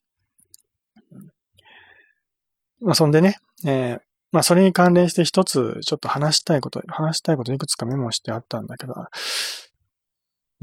[2.81, 8.95] まあ、そんでね、えー、まあ、それに関連して一つちょっと話したいこと、話したいこといくつかメモしてあったんだけど、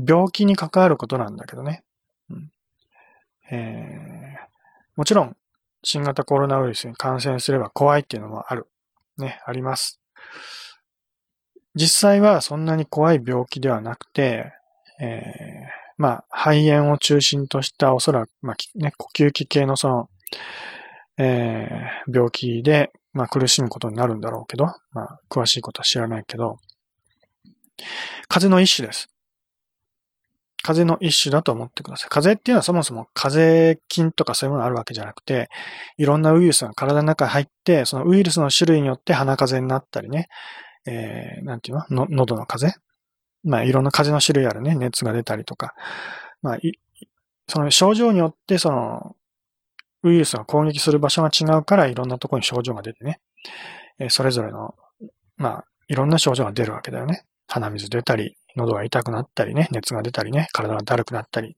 [0.04, 1.84] 病気に関わることなんだけどね。
[2.28, 2.50] うん
[3.52, 4.48] えー、
[4.96, 5.36] もちろん、
[5.84, 8.66] 新型コロナウイルスに感染すれば怖いっていうのもある。
[9.16, 10.00] ね、あります。
[11.74, 14.52] 実際はそんなに怖い病気ではなくて、
[15.00, 20.08] えー、まあ、肺炎を中心としたおそらく、まあ、ね、呼吸器系のその、
[21.18, 26.58] えー、病気で、まあ、苦しむことになるんだろうけど、まあ、詳しいことは知らないけど、
[28.28, 29.08] 風邪の一種です。
[30.62, 32.10] 風邪の一種だと思ってください。
[32.10, 35.48] 風邪っていうのはそもそも風邪菌とかそういうものがあるわけじゃなくて、
[35.96, 40.28] いろんなウイルスが体の中に入って、そのウイルスの種類によって鼻風邪になったりね、
[40.86, 42.06] えー、なんていうの？
[42.08, 42.66] 喉の風？
[42.66, 42.82] 邪
[43.42, 45.74] まあ、いろんな風邪の種類あるね、熱が出たりとか、
[46.42, 46.58] まあ、
[47.48, 49.16] その症状によってその
[50.02, 53.20] ウイルスが攻撃する場所が違うから、いろんなところに症状が出てね、
[53.98, 54.74] えそれぞれの、
[55.36, 57.24] まあ、いろんな症状が出るわけだよね。
[57.46, 61.56] 鼻水出たり、喉が痛くなったりね、熱が出たりね、体がだるくなったり、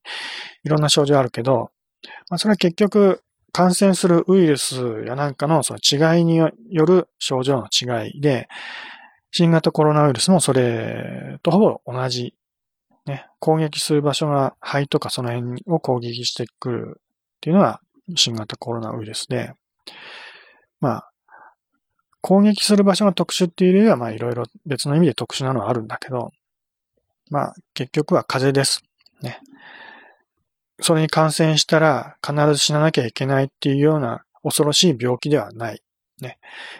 [0.64, 1.70] いろんな症状あるけど、
[2.30, 5.80] まあ、それは結局、感染するウイルスやなんかのその
[6.16, 8.48] 違いによる症状の違いで、
[9.32, 12.34] 新型コロナウイルスもそれとほぼ同じ、
[13.06, 17.00] ね、攻撃する場所が肺とかその辺を攻撃してくるっ
[17.40, 17.80] ていうのは
[18.14, 19.54] 新型コロナウイルスで、
[20.80, 21.08] まあ、
[22.20, 26.30] 攻撃する場所が特殊っていうよりは、まあいろいろ別の意味で特殊なのはあるんだけど、
[27.30, 28.82] まあ結局は風邪です。
[29.22, 29.40] ね。
[30.80, 35.82] それに感染したら必ず死ななきゃいけないっていうような恐ろしい病気ではない。
[36.20, 36.38] ね。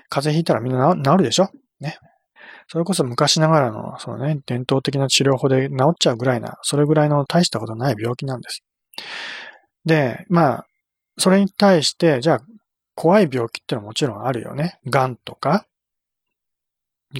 [0.08, 1.50] 風邪ひいたらみんな治るでしょ？
[1.80, 1.98] ね。
[2.68, 8.62] それこそ昔ながらの、そのね、伝統的な治療法で治っちゃうぐらいな、それぐらいの大したことない病気なんです。
[9.84, 10.66] で、まあ、
[11.18, 12.40] それに対して、じゃあ、
[12.94, 14.78] 怖い病気ってのはもちろんあるよね。
[14.86, 15.66] 癌とか、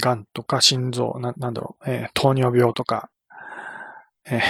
[0.00, 3.10] 癌とか心臓、な、なんだろう、えー、糖尿病とか、
[4.26, 4.40] えー、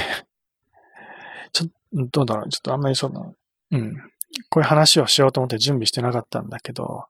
[1.53, 3.35] ちょ、どうだろう、ちょっとあんまりその、
[3.71, 3.97] うん、
[4.49, 7.07] こういう話をしようと思って準備してなかったんだけど、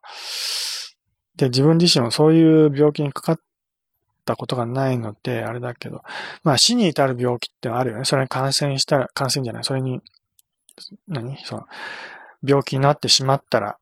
[1.37, 3.40] で、自分自身もそういう病気にかかっ
[4.24, 6.02] たことがないので、あれだけど、
[6.42, 8.04] まあ死に至る病気ってあるよね。
[8.04, 10.00] それに感染したら、感染じゃない、それに、
[11.08, 11.37] 何？
[11.44, 11.66] その、
[12.44, 13.78] 病気になってしまったら、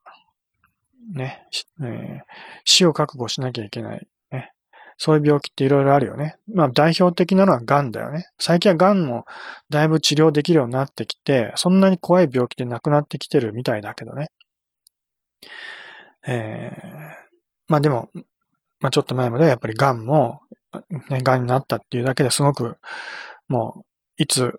[1.14, 1.46] ね、
[1.81, 2.20] えー、
[2.64, 4.07] 死を覚悟しなきゃいけない。
[4.31, 4.53] ね。
[4.96, 6.37] そういう病気っていろいろあるよね。
[6.53, 8.29] まあ代表的なのは癌だよね。
[8.38, 9.24] 最近は癌も
[9.70, 14.31] だいぶ治療できるようになってきて、そんなに怖い病気で亡くなってきてるみたいだけどね。
[16.26, 16.88] えー、
[17.66, 18.11] まあでも、
[18.81, 20.40] まあちょっと前まではやっぱり癌も、
[21.11, 22.77] ね、癌になったっていうだけですごく、
[23.49, 23.85] も
[24.19, 24.59] う、いつ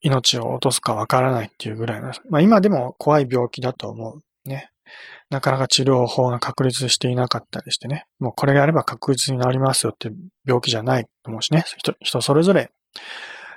[0.00, 4.48] 命を落とすかわからないっていうぐらいの、まあ今でも怖い病気だと思う。
[4.48, 4.70] ね。
[5.30, 8.06] なかなか治療法が確立していなかったりしてね。
[8.18, 10.10] もうこれがあれば確実になりますよって
[10.44, 11.64] 病気じゃないと思うしね。
[11.76, 12.70] 人、人それぞれ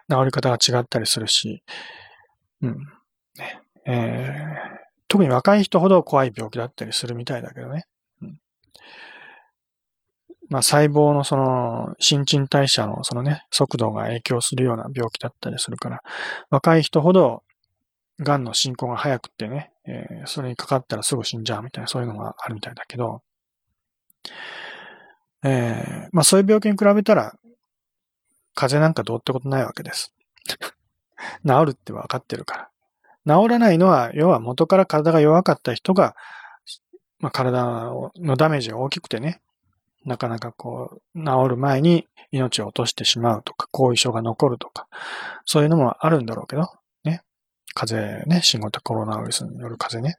[0.10, 1.64] 治り方が違ったりするし。
[2.62, 2.78] うん。
[3.38, 3.62] ね。
[3.86, 7.86] えー、特に若い人ほど怖い病気だったりするみたいだけどね。
[10.54, 16.04] まあ細胞のその新陳代謝のそのね、速度が影響するような病気だったりするから、
[16.52, 17.42] 若い人ほど
[18.20, 23.24] 癌の進行が早くってね、えー、それにかかったらすぐ死んじゃうみたいな、そういうのがあるみたいだけど、
[25.44, 27.34] えー、まあそういう病気に比べたら、
[28.54, 30.14] 風邪なんかどうってことないわけです。
[31.48, 32.70] 治るって分かってるか
[33.26, 33.42] ら。
[33.42, 36.16] 治らないのは、要は元から体が弱かった人が、
[37.18, 39.42] まあ、体のダメージが大きくてね、
[40.06, 44.88] なかなかこう、治る前に命を落としてしまうとか、後遺症が残るとか、
[45.46, 46.68] そういうのもあるんだろうけど、
[47.04, 47.22] ね
[47.74, 50.18] 風邪ね、新型コロナウイルスによる風邪ね。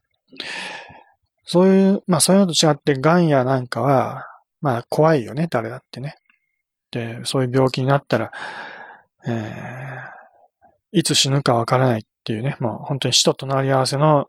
[1.44, 4.27] そういう、まあそういうのと違って、癌やなんかは、
[4.61, 6.16] まあ怖いよね、誰だってね。
[6.90, 8.33] で、そういう病気になったら、
[9.27, 14.29] えー、いつ死ぬかわからないっていうね、もう本当に死と隣り合わせの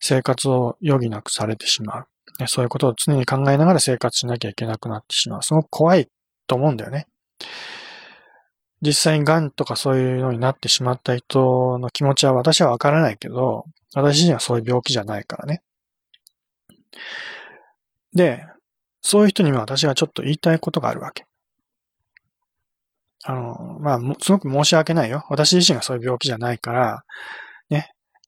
[0.00, 2.06] 生活を余儀なくされてしまう。
[2.46, 5.42] そういうことを常に考えながら生活しなきゃいけなくなってしまう。
[5.42, 6.08] すごく怖い
[6.46, 7.06] と思うんだよね。
[8.80, 13.64] 実際に癌とかそういうのになってしまった人の気持ちは私はわからないけど、
[13.94, 15.62] 私自身はそういう病気じゃないからね。
[18.14, 18.44] で、
[19.00, 21.24] そういう人には私はちょっと言いたいことがあるわけ。
[23.24, 25.24] あの、まあ、すごく申し訳ないよ。
[25.28, 27.04] 私自身がそういう病気じゃないから、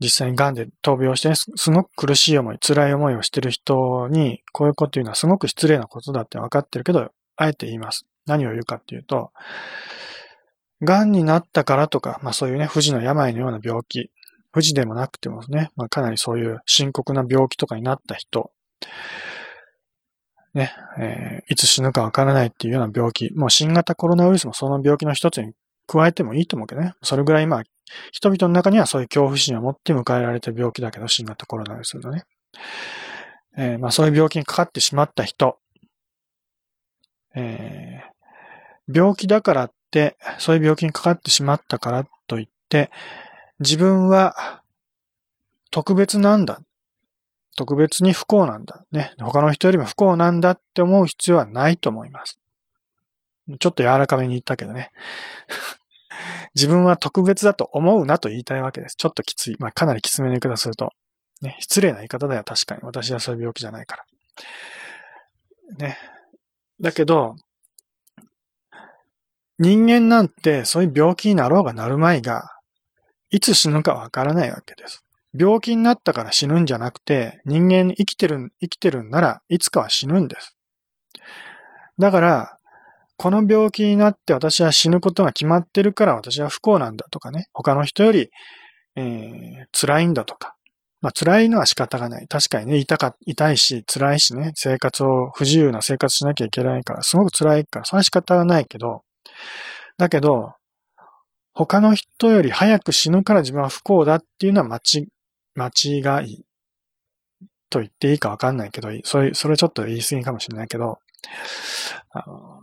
[0.01, 8.07] 実際に癌で闘病して、すごく苦しい思い、辛い思いをしてる人に、こういうこと言うのはすごく失礼なことだって分かってるけど、あえて言います。
[8.27, 9.31] 何を言うかっていうと、
[10.83, 14.11] 癌になったからとか、まあそういうね、不治の病のような病気、
[14.53, 18.51] 不治でもなくてもね、まあかなりそういう深刻な病気とかになった人、
[20.55, 25.53] ね、えー、いつ死ぬかわからないっていうような病気、もう新型コロナウイルスもその病気の一つに
[25.87, 26.95] 加えてもいいと思うけどね。
[27.03, 27.63] それぐらいまあ、
[28.13, 32.25] 人々の中にはそういう恐怖心を持って迎えられて病気だけど、新型コロナウイルスのね。
[33.57, 35.59] えー、まあそういう病気にかかってしまった人、
[37.35, 42.91] えー、病気だからって、そういう病気にかかってしまったからといって、
[43.61, 44.63] 自分は
[45.71, 46.61] 特別なんだ。
[47.57, 48.85] 特別に不幸なんだ。
[48.91, 49.13] ね。
[49.21, 52.39] 他の人よりも不幸なんだって思う必要はないと思います。
[53.61, 54.91] ちょっと柔らかめに言ったけどね。
[56.55, 58.97] 自分は特別だと思うなと言いたいわけです。
[58.97, 59.57] ちょっときつい。
[59.59, 60.91] まあ、かなりきつめの言い方すると。
[61.43, 61.57] ね。
[61.61, 62.81] 失礼な言い方だよ、確かに。
[62.83, 64.05] 私はそういう病気じゃないから。
[65.79, 65.99] ね。
[66.81, 67.37] だけど、
[69.59, 72.51] 人間なんてそういう病気になろうがなるまいが、
[73.31, 75.05] いつ死ぬかわからないわけです。
[75.37, 80.57] 病気になったから死ぬんじゃなくて、人間生きてる、生きてるんならいつかは死ぬんです。
[81.99, 82.59] だから、
[83.17, 88.31] この病気になって私は死ぬことが決まってるから私は不幸なんだとかね、他の人より、
[88.97, 90.55] えー、辛いんだとか。
[91.05, 92.27] まあ辛いのは仕方がない。
[92.29, 99.03] 確かにね、痛か、痛いし、辛いしね、生活を、不自由な生活しなきゃいけないから、すごく辛いから、それは仕方がないけど、
[99.99, 100.55] だけど、
[101.53, 105.09] 他の人より早く死ぬから自分は不幸だっていうのは間違、
[105.55, 106.45] 間違い
[107.69, 111.01] と言っていいかわかんないけど、それ、それちょっと言い過ぎかもしれないけど、
[112.13, 112.54] あの、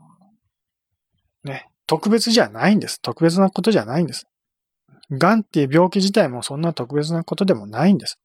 [1.43, 3.01] ね、特別じゃないんです。
[3.01, 4.27] 特別なことじゃないんです。
[5.11, 8.19] 癌っていう病気自体もそんな特別なことでもないんです。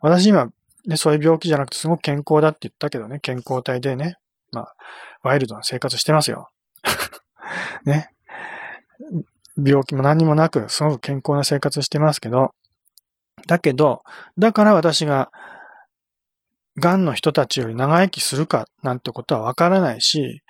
[0.00, 0.50] 私今、
[0.86, 4.16] ね、そういう病気じゃなくてすごく健康だって言ったけどね、健康体でね、
[4.52, 4.74] まあ、
[5.22, 6.50] ワイルドな生活してますよ。
[7.84, 8.10] ね。
[9.62, 12.54] 病気も何もなく、すごく健康な生活してますけど、
[13.46, 14.02] だけど、
[14.38, 15.30] だから私が、
[16.76, 20.42] 癌の人たちより長生きするかなんてことはわからないし、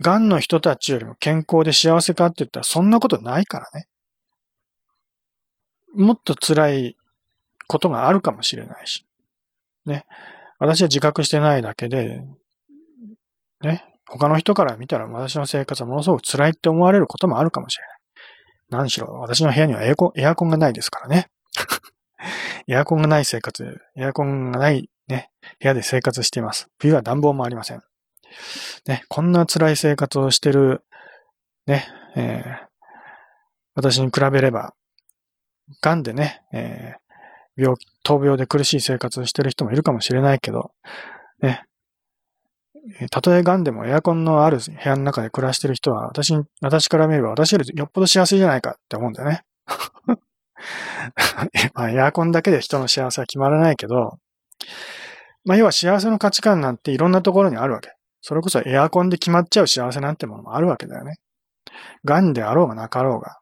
[0.00, 3.88] 癌の人たちよりも健康で幸せかって言ったらそんなことないからね。
[5.94, 6.96] もっと辛い
[7.66, 9.06] ことがあるかもしれないし。
[9.84, 10.04] ね。
[10.58, 12.22] 私は自覚してないだけで、
[13.62, 13.84] ね。
[14.06, 17.98] 他の人から見たら私の生活はものすごく辛いって思われることもあるかもしれない。
[18.70, 21.28] 何しろ、私の部屋にはエアコン、エアコンがないですからね。
[22.68, 25.30] エアコンがない生活、エアコンがないね、
[25.60, 26.68] 部屋で生活しています。
[26.78, 27.82] 冬は暖房もありません。
[28.86, 30.82] ね、こんな辛い生活をしてる、
[31.66, 32.68] ね、えー、
[33.74, 34.74] 私に比べれば、
[35.82, 40.72] 癌でね、えー、病、闘病で苦しい生活をしてる人もいるかもしれないけど、
[41.42, 41.64] ね、
[43.10, 49.42] たとえ癌でもエアコンのある部屋の中で暮らしてる人は、私に、私から見れば私よりよっぽど幸せじゃないかって思うんだよね。
[51.74, 54.18] まあ、エアコンだけで人の幸せは決まらないけど、
[55.44, 57.92] まあ、要は幸せの価値観なんていろんなところにあるわけ。
[58.20, 61.16] それこそエアコンで決まっちゃう幸せなんてものもあるわけだよね。
[62.04, 63.38] 癌であろうがなかろうが。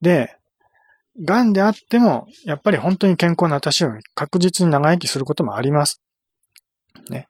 [0.00, 0.36] で、
[1.24, 6.00] 癌であっても、やっぱり本当に健康な私より確実に長生きすることもあります。
[7.10, 7.28] ね。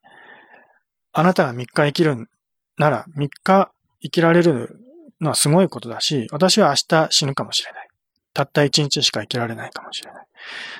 [1.13, 2.29] あなたが3日生きる
[2.77, 3.73] なら、3日
[4.03, 4.79] 生きられる
[5.21, 7.89] のはすごいことだし、私は明日死ぬかもしれない。
[8.35, 10.27] たった1日しか生きられないかもしれない。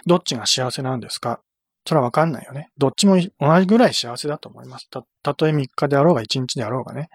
[0.07, 1.41] どっちが幸せなんですか？
[1.87, 2.71] それはわかんないよね。
[2.77, 4.89] どっちも同じぐらい幸せだと思います。
[4.91, 7.09] た、たとえ3日であろうが1日であろうがね。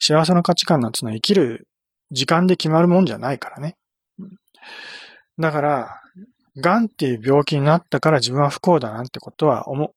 [0.00, 1.68] 幸せの価値観なんてのは生きる
[2.10, 3.76] 時間で決まるもんじゃないからね。
[5.38, 6.00] だから、
[6.56, 9.92] 癌っていう病気になったから自分は不幸だなんてことは思、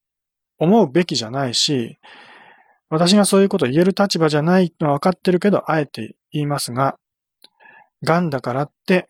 [0.59, 1.97] 思うべきじゃないし、
[2.89, 6.97] 私がそういうことを言える立場じゃないのは分かってるけど、あえて言いますが、
[8.03, 9.07] 癌だからって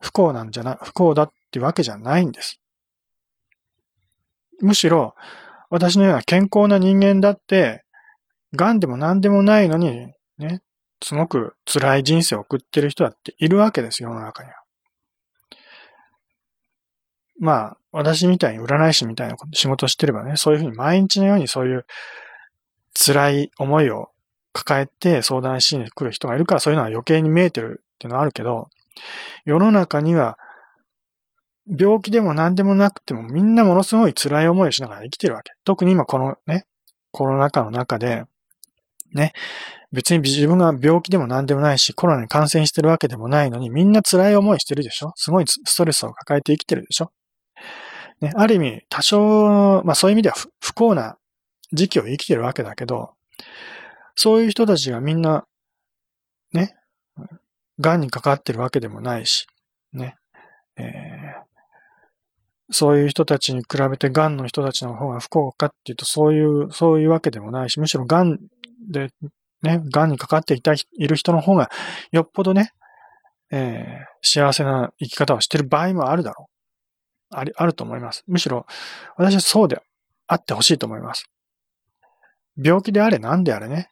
[0.00, 2.61] 不幸なんじゃな、不幸だってわけじゃないんです。
[4.62, 5.14] むしろ、
[5.70, 7.84] 私のような健康な人間だって、
[8.54, 10.62] 癌でも何でもないのに、ね、
[11.02, 14.56] すごく辛い人生を送ってる人だっているわけです、世の中には。
[17.38, 21.86] まあ、私みたいに占い師みたいな仕事してればね、そういうふうに毎日のようにそういう
[22.94, 24.10] 辛い思いを
[24.52, 28.68] 抱えて相談しに来る人がいるからそういうのは余計に見えてるっていうのはあるけど、
[29.44, 30.38] 世の中には
[31.66, 35.52] 病気でも何でもなくてもみんなものすごい辛い思いをしながら生きてるわけ。
[35.64, 36.66] 特に今このね、
[37.10, 38.24] コロナ禍の中で、
[39.12, 39.32] ね、
[39.92, 45.12] 別に自分が病気でも何でもないし、コロナに感染してるわけでもないのに、みんな辛い思いしてるでしょ？
[45.16, 47.12] すごいストレスを抱えて生きてるでしょ？
[48.20, 51.18] ね、ある意味、多少、まあそういう意味では不幸な
[51.72, 53.10] 時期を生きてるわけだけど、
[54.16, 55.44] そういう人たちがみんな、
[56.52, 56.74] ね、
[57.78, 59.46] 癌にかかってるわけでもないし、
[59.92, 60.16] ね、
[60.76, 61.11] えー、
[62.72, 68.38] そういう人たちに比べて癌の人たちの方が不幸かっていうと、そういう、そういうわけでもないし、むしろ癌
[68.90, 69.10] で、
[69.62, 71.70] ね、癌にかかっていた、いる人の方が、
[72.10, 72.72] よっぽどね、
[73.50, 76.48] えー、幸せな生き方をしてる場合もあるだろ
[77.30, 77.36] う。
[77.36, 78.24] あり、あると思います。
[78.26, 78.66] むしろ、
[79.16, 79.80] 私はそうで
[80.26, 81.30] あってほしいと思います。
[82.56, 83.90] 病気であれ何であれね。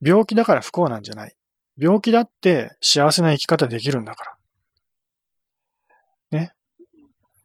[0.00, 1.34] 病気だから不幸なんじゃない。
[1.76, 4.36] 病気だって幸せな生き方できるんだか
[6.30, 6.38] ら。
[6.38, 6.52] ね。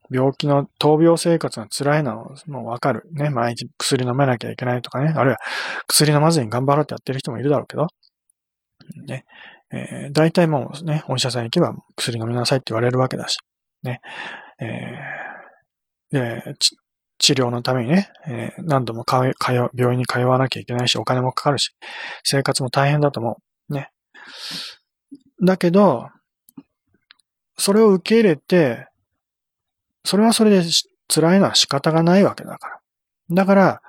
[0.10, 3.04] 病気の闘病生活が辛いのもうわかる。
[3.12, 3.30] ね。
[3.30, 5.14] 毎日薬飲めなきゃいけないとかね。
[5.16, 5.40] あるいは
[5.88, 7.88] 薬飲まずに頑張ろうってやってる人もいるだろうけど。
[9.08, 9.26] ね。
[9.72, 13.38] えー、大体もうね、お医者さん行けば薬飲みなさいって言われるわけだし。
[13.84, 14.02] ね。
[14.60, 16.56] えー、で、
[17.20, 19.34] 治療のためにね、えー、何度も通
[19.76, 21.76] 病院に通わなきゃいけないし、お金もかかるし、
[22.24, 23.38] 生活も大変だと思
[23.70, 23.74] う。
[23.74, 23.92] ね。
[25.46, 26.10] だけど、
[27.58, 28.89] それを受け入れて、
[30.04, 30.64] それはそれで
[31.08, 32.80] 辛いのは仕方がないわけだから。
[33.32, 33.82] だから、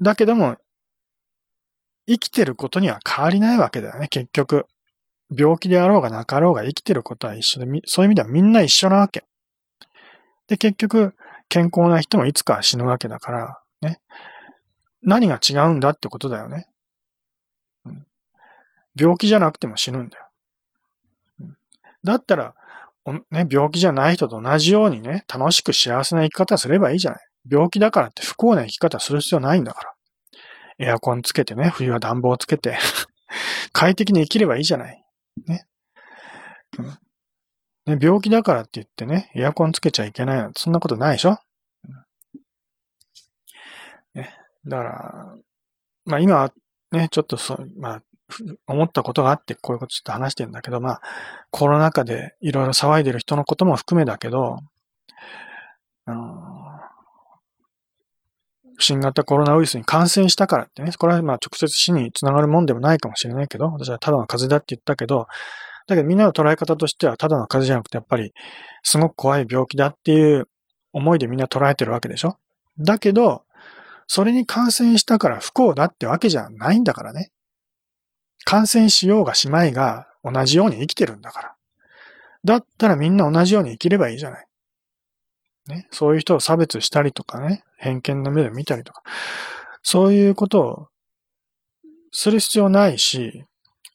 [0.00, 0.56] だけども、
[2.06, 4.66] 生きてることには変わりないわけだよね、結局。
[5.34, 9.24] 病気であろうがなかろうが生きてることは一緒で、そういう意味ではみんな一緒なわけ。
[10.48, 11.14] で、結局、
[11.48, 14.00] 健康な人もいつかは死ぬわけだから、ね。
[15.02, 16.66] 何が違うんだってことだよね。
[17.84, 18.06] うん、
[18.96, 20.26] 病気じゃなくても死ぬんだよ。
[21.40, 21.56] うん、
[22.04, 22.54] だったら、
[23.30, 27.20] ね、病気じゃない人と同じようにね、楽しく幸せな生き方すればいいじゃない。
[27.50, 29.92] 病気だからって不幸な生き方する必要ないんだから。
[30.78, 32.78] エアコンつけてね、冬は暖房つけて
[33.72, 35.04] 快適に生きればいいじゃない。
[35.46, 35.66] ね。
[36.78, 36.86] うん、
[37.98, 41.38] ね、病気だからって言ってね、エアコンつけちゃいけないなんてそんなことないでしょ、
[44.14, 44.34] ね、
[44.66, 45.36] だから、
[46.04, 46.52] まあ今
[46.92, 48.02] ね、ちょっとそう、まあ、
[48.66, 51.00] 思ったことがあってこういうことちょっと話してるんだけど、まあ、
[51.50, 54.58] コロナ禍でいろいろ騒いでる人のことも含めだけど、
[56.04, 56.52] あの
[58.78, 65.26] 新型コロナウイルスに感染したからってね、これはまあ直接死につながるもんでもないかもしれないけど、私はただの風邪だって言ったけど、
[65.86, 68.32] だけどみんなの捉え方としてはただの風邪じゃなくてやっぱり
[68.82, 70.48] すごく怖い病気だっていう
[70.92, 72.38] 思いでみんな捉えてるわけでしょ
[72.78, 73.44] だけど、
[74.06, 77.30] それに感染したから不幸だってわけじゃないんだからね。
[78.44, 81.54] 感染しようがしまいが同じように生きてるんだから。
[82.44, 84.46] だったらみんな同じように生きればいいじゃない。
[85.68, 85.86] ね。
[85.90, 89.02] そういう人を差別したりとかね、偏見の目で見たりとか、
[89.82, 90.88] そういうことを
[92.12, 93.44] する必要ないし、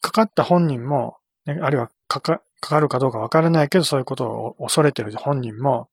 [0.00, 5.88] かかった本人も、ね、あるいはかか、かかるかどうかわからないけど、そういうことを恐れてる本人も、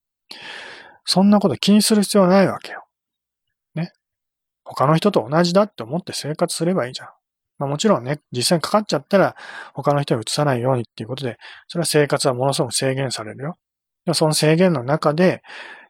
[1.05, 2.85] そんなこと気にする必要はないわけよ。
[3.75, 3.93] ね。
[4.63, 7.09] 他の人と同じだって思って生活すればいいじゃん。
[7.57, 9.35] まあもちろんね、実際にかかっちゃったら
[9.73, 11.37] 他の人に移さないようにっていうことで、
[11.67, 13.57] それは生活はものすごく制限されるよ。
[14.13, 15.41] その制限の中で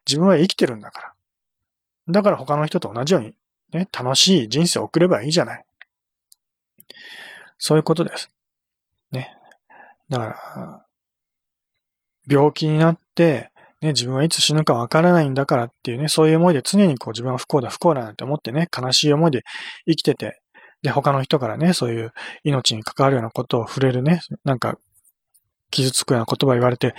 [0.08, 1.14] 自分は生きてるんだから。
[2.08, 3.34] だから他の人と同じように
[3.74, 5.66] ね、楽しい人生を送ればいいじゃない。
[7.58, 8.30] そういうことです。
[9.12, 9.36] ね。
[10.10, 10.86] だから、
[12.28, 13.52] 病気になって、
[13.82, 19.44] ね、自分はいつ死ぬかわからないんだからっていうね、そういう思いで常にこう自分は不幸だ不幸だなんて思ってね、悲しい思いで
[19.88, 20.42] 生きてて、
[20.86, 22.14] で、他の人からね、そういう
[22.44, 24.78] 命に関わるようなことを触れるね、なんか、
[25.72, 26.94] 傷つくような言葉言われて、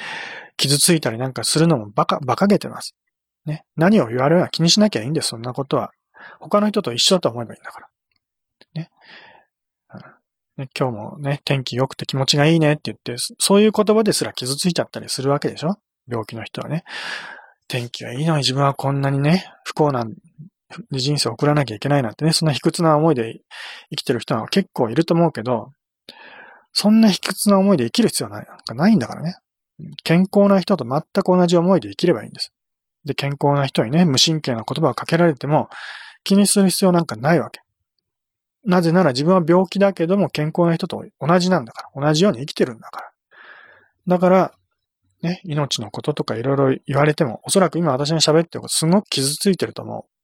[0.56, 2.96] 傷ついたりなんかするのもバカ、馬鹿げてます。
[3.44, 3.64] ね。
[3.76, 5.92] 何を言われるのは気にしなきゃいいんです、そんなことは。
[6.40, 7.88] 他の人と一緒だと思えばいいんだから。
[8.74, 8.90] ね。
[10.56, 15.78] ね今日もね、天気良くて気持ちがいいねって言って、そういう言葉ですら傷ついちゃったりするわけでしょ？
[16.08, 16.82] 病気の人はね。
[17.68, 20.04] 天気がいいのに自分はこんなにね、不幸な
[20.90, 23.40] 人生を送らなきゃいけないなんてね、そんな卑屈な思いで
[23.90, 25.72] 生きてる人は結構いると思うけど、
[26.72, 29.36] そんな卑屈な思いで生きる必要はないなんかないんだからね。
[30.04, 32.52] 健康な人と全く同じ思いで生きればいいんです。
[33.04, 35.68] で、健康な人にね、無神経な言葉をかけられても
[36.24, 37.60] 気にする必要なんかないわけ。
[38.64, 42.02] なぜなら自分は病気だけども健康な人と同じなんだから。
[42.02, 43.10] 同じように生きてるんだから。
[44.08, 44.52] だから、
[45.22, 50.15] ね、命のこととかいろいろ言われても、おそらく今私が喋ってることすごく傷ついてると思う。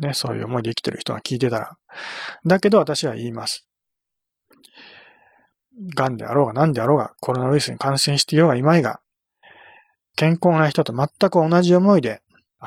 [0.00, 1.76] ね、そういう思いで生きてる人が聞いてたら。
[2.46, 3.66] だけど私は言います。
[5.94, 9.00] 癌であろうが何であろうが、コロナウイルスに感染していようがいまいが、
[10.16, 12.22] 健康な人と全く同じ思いで、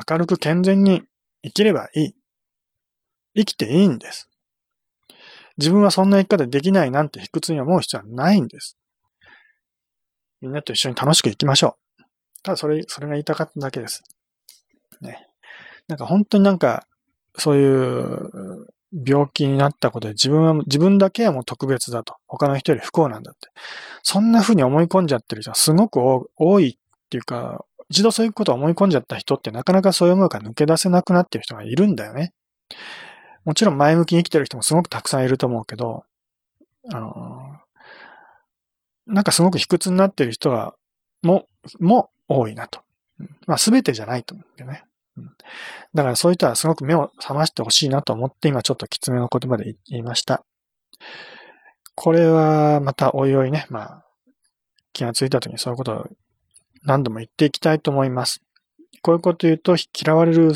[0.10, 1.04] 明るく健全に
[1.44, 2.16] 生きればいい。
[3.36, 4.30] 生きていいんです。
[5.58, 8.78] 自分はそんな生き方できないなんて卑屈に思う必要はないんです。
[10.42, 12.04] みんなと一緒に楽しく生きましょう。
[12.44, 14.04] ただそれ、それが言いたかっただけです。
[15.02, 15.28] ね。
[15.88, 16.88] なんか本当になんか、
[17.38, 18.68] そういう
[19.06, 22.16] 病気になったことで自分は、自分だけはもう特別だと。
[22.28, 23.50] 他の人より不幸なんだって。
[24.04, 26.00] そんな風に思い込んじゃってる人はすごく
[26.38, 32.34] 多いっていうか、一度そういうことを思い込んじゃった人ってなかなかそういう思いから抜け出せなくなってる人がいるんだよね。
[33.44, 36.04] もちろん前向きに生きてる人もすごくたくさんいると思うけど、
[36.92, 37.60] あの、
[39.08, 40.74] なんかすごく卑屈になってる人が、
[41.22, 41.48] も、
[41.80, 42.82] も多いなと。
[43.46, 44.86] まあ全てじゃないと思うんだよね。
[45.94, 50.44] だからそういったらすごく目を覚ましてほしいなと思って今ちょっときつめの言葉で言いました。
[51.96, 54.06] これはまたおいおいね、まあ
[54.94, 56.08] 気がついた時にそういうことを
[56.84, 58.42] 何度も言っていきたいと思います。
[59.02, 60.54] こういうこと言うと嫌われる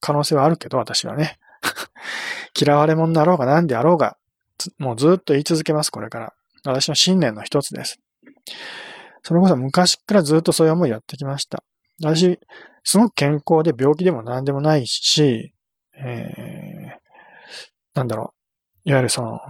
[0.00, 1.38] 可能性はあるけど私はね。
[2.58, 4.16] 嫌われ者だろうが何であろうが、
[4.78, 6.32] もうずっと言い続けます、これから。
[6.64, 8.00] 私の信念の一つです。
[9.22, 11.62] それこそ昔からずっとそういう思いやってきました。
[12.02, 12.38] 私、
[12.84, 15.52] すごく健康で病気でも何でもないし、
[15.96, 17.00] えー、
[17.94, 18.34] なんだろ
[18.84, 18.88] う。
[18.88, 19.40] いわゆるその、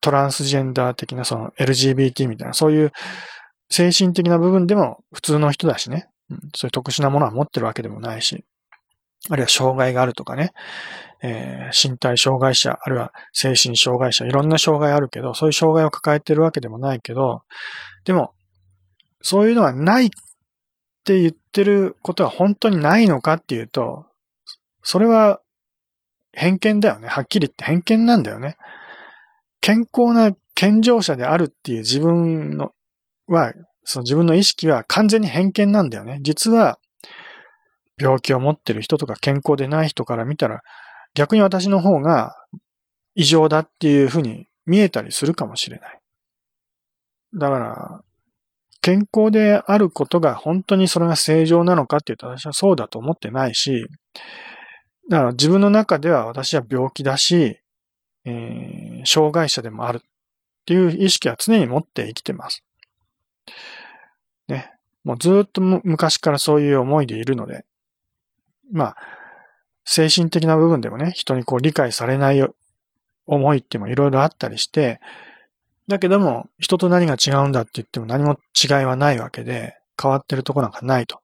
[0.00, 2.92] トランスジェンダー的なその LGBT みたいな、そういう
[3.68, 6.08] 精神的な部分でも普通の人だしね。
[6.30, 8.44] うん、そういう特殊なものは持ってるわけでもないし。
[9.30, 10.52] あるいは障害があるとかね。
[11.20, 17.42] えー、身体障害者、あるいは精神障害者、いろんな障害あるけど、そういう障害を抱えてるわけでもないけど、
[18.04, 18.32] でも、
[19.20, 20.10] そういうのはないっ
[21.04, 24.06] て言ってることは本当にないのかっていうと、
[24.84, 25.40] それは
[26.32, 27.08] 偏見だよね。
[27.08, 28.56] はっきり言って偏見なんだよね。
[29.60, 32.70] 健康な健常者であるっていう自分の
[33.26, 33.52] は、
[33.82, 36.20] その自分の意識は完全に偏見なんだよね。
[36.22, 36.78] 実は、
[38.00, 40.62] 病気を持ってる人とか健康でない人から見たら、
[41.14, 42.36] 逆に私の方が
[43.16, 45.98] 異常だっていうふうに見えたりするかもしれない。
[47.34, 48.00] だから、
[48.88, 53.86] 健康であることが本当にそれが正常なのかっていうと私はそうだと思ってないし、
[55.10, 57.60] だから自分の中では私は病気だし、
[58.24, 60.00] えー、障害者でもあるっ
[60.64, 62.64] ていう意識は常に持って生きてます。
[64.48, 64.72] ね。
[65.04, 67.66] もうずっと昔からそういう思いでいるので、
[68.72, 68.96] まあ、
[69.84, 72.42] 精神的な部分でもね、人にこう理解されない
[73.26, 74.98] 思いってもいろいろあったりして、
[75.88, 81.20] だけども、人と何が違うんだって言っても何も違いはないわけで、変わってるとこなんかないと。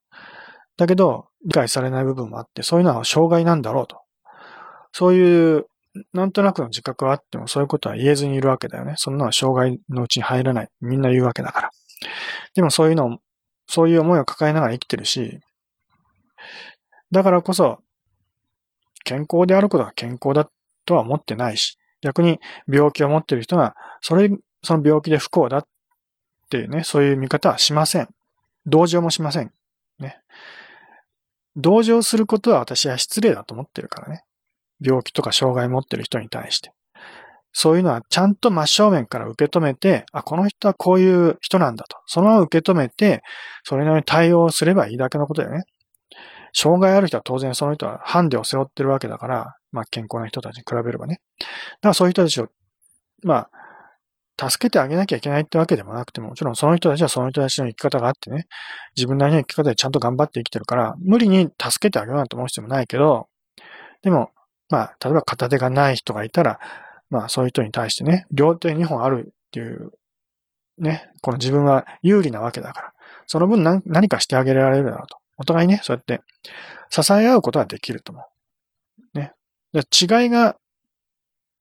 [0.77, 4.01] だけど、理解されない部分もあって、そういうのは障害なんだろうと。
[4.93, 5.67] そういう、
[6.13, 8.95] なんとなくの自覚はあっても、そういうことは言えずにいるわけだよね。
[8.97, 10.69] そんなのは障害のうちに入らない。
[10.81, 11.71] みんな言うわけだから。
[12.55, 13.19] でもそういうの、
[13.67, 15.41] そういう思いを抱えながら生きてるし、
[17.13, 17.79] だからこそ、
[19.05, 20.51] 健康であることが健康だ
[20.87, 24.31] とは思ってないし、逆に病気を持ってる人が、それ
[24.65, 25.67] その病気で不幸だっ
[26.51, 28.09] ていうね、そういう見方はしません。
[28.67, 29.53] 同情もしません。
[29.99, 30.19] ね。
[31.57, 34.25] 同情することは私は失礼だと思ってるからね。
[34.81, 36.73] 病気とか障害持ってる人に対して。
[37.53, 41.99] そういうのはちゃんと真正面から受け止めて、あ、この人はこういう人なんだと。
[42.07, 43.23] そのまま受け止めて、
[43.63, 45.63] それなりに対応すればいいだけのことだよね。
[46.53, 51.21] 障害ある人は当然その人はハンデを背負ってるわけだから、まあ健康な人たちに比べればね。
[51.39, 52.49] だからそういう人たちを、
[53.23, 53.51] まあ、
[54.41, 58.47] 助けてあげなきゃいけないってわけでもなくても、もちろんその人たちはその人たちの生き方があってね、
[58.97, 63.29] 自分なりの生き方でちゃんと頑張って生きてるから、無理に助けてあげようなんて思う必要もないけど、
[64.03, 64.31] でも、
[64.71, 66.59] まあ、例えば片手がない人がいたら、
[67.11, 69.93] まあそういう人に対してね、両手2本あるっていう、
[70.79, 72.93] ね、この自分は有利なわけだから、
[73.27, 75.19] その分何何かしてあげられるだろうと。
[75.37, 76.23] お互いね、そうやって
[76.91, 78.23] 支え合うことができると思
[79.15, 79.19] う。
[79.19, 79.33] ね。
[79.75, 80.57] 違いが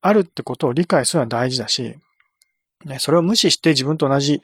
[0.00, 1.96] あるってことを理解するのは大事だし、
[2.84, 4.42] ね、それを無視して自分と同じ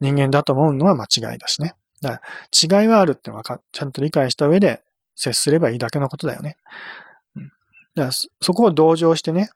[0.00, 1.74] 人間だと思うのは間違いだしね。
[2.00, 2.22] だか
[2.68, 4.82] ら違いはあるってのはちゃんと理解した上で
[5.14, 6.56] 接すればいいだけのことだよね。
[7.36, 7.42] うん、
[7.94, 9.50] だからそこを同情してね、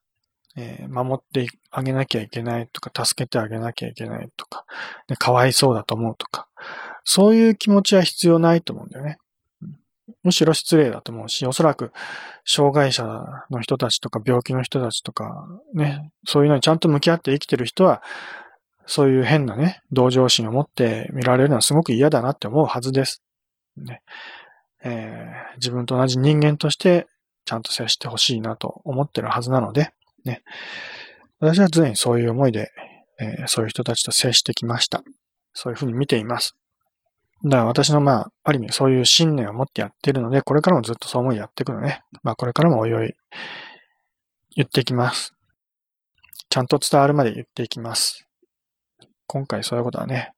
[0.57, 4.65] えー、守ってあげなきゃいけないとか、助けてあげなきゃいけないとか、
[5.09, 6.49] ね、かわいそうだと思うとか、
[7.05, 9.19] そういう気持ちは必要ないと思うんだよね。
[10.23, 11.93] むしろ失礼だと思うし、おそらく、
[12.45, 13.05] 障害者
[13.51, 18.03] の人たちとか病気の人たちとか、ね、そういうのにちゃんと向き合って生きてる人は、
[18.87, 23.23] そういう変なね、同情心を持って見られるのはすごく嫌だなって思うはずです。
[23.77, 24.03] ね
[24.83, 27.07] えー、自分と同じ人間として
[27.45, 29.93] ちゃんと接してほしいなと思ってるはずなので、
[30.25, 30.43] ね。
[31.39, 32.71] 私は常にそういう思いで、
[33.19, 35.03] えー、そういう人たちと接してきました。
[35.53, 36.57] そういうふうに見ています。
[37.45, 42.03] だから私のまあ、ある意味そういう信念を持ってやってるので、これからもずっとそう思いやっていくのね。
[42.23, 43.15] まあこれからもおいおい
[44.57, 45.33] 言っていきます。
[46.51, 48.27] ちゃんと伝わるまで言っていきます。
[49.27, 50.33] 今回そういうことはね、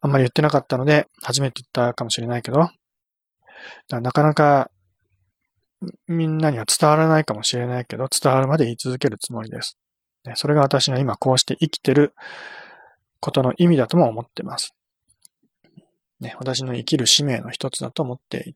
[0.00, 2.68] あんまり言ってなかったので、初めて言ったかもしれないけど、
[3.88, 4.70] なかなか
[6.06, 9.78] みんなには伝わらないかもしれないけど、伝わるまで言い続けるつもりです。
[10.34, 12.14] それが私が今こうして生きてる
[13.20, 14.74] ことの意味だとも思ってます。
[16.20, 18.54] ね、私の生きる使命の一つだと思って、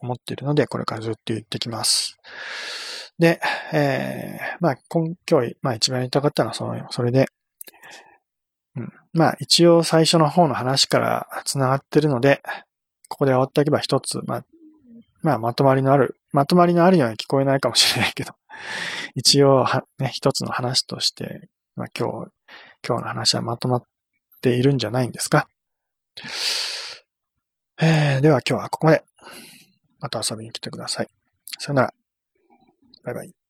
[0.00, 2.18] 思っているので、これからずっと言ってきます。
[3.18, 3.40] で、
[3.72, 7.26] えー、まあ、今日、まあ一番言いたかったのはその、それで、
[8.76, 12.42] うん、まあ一応最初の方の話から繋がってるので、
[13.08, 14.44] ここで終わっておけば一つ、まあ、
[15.22, 18.34] まあまとまりのあるまとまりのあるように聞こえないかもしれないけど、
[19.14, 22.30] 一応は、ね、一つの話として、まあ、今日、
[22.86, 23.82] 今日の話はまとまっ
[24.42, 25.48] ているんじゃないんですか。
[27.78, 29.04] えー、では今日はここまで。
[30.00, 31.08] また遊びに来てください。
[31.58, 31.94] さよなら。
[33.04, 33.45] バイバイ。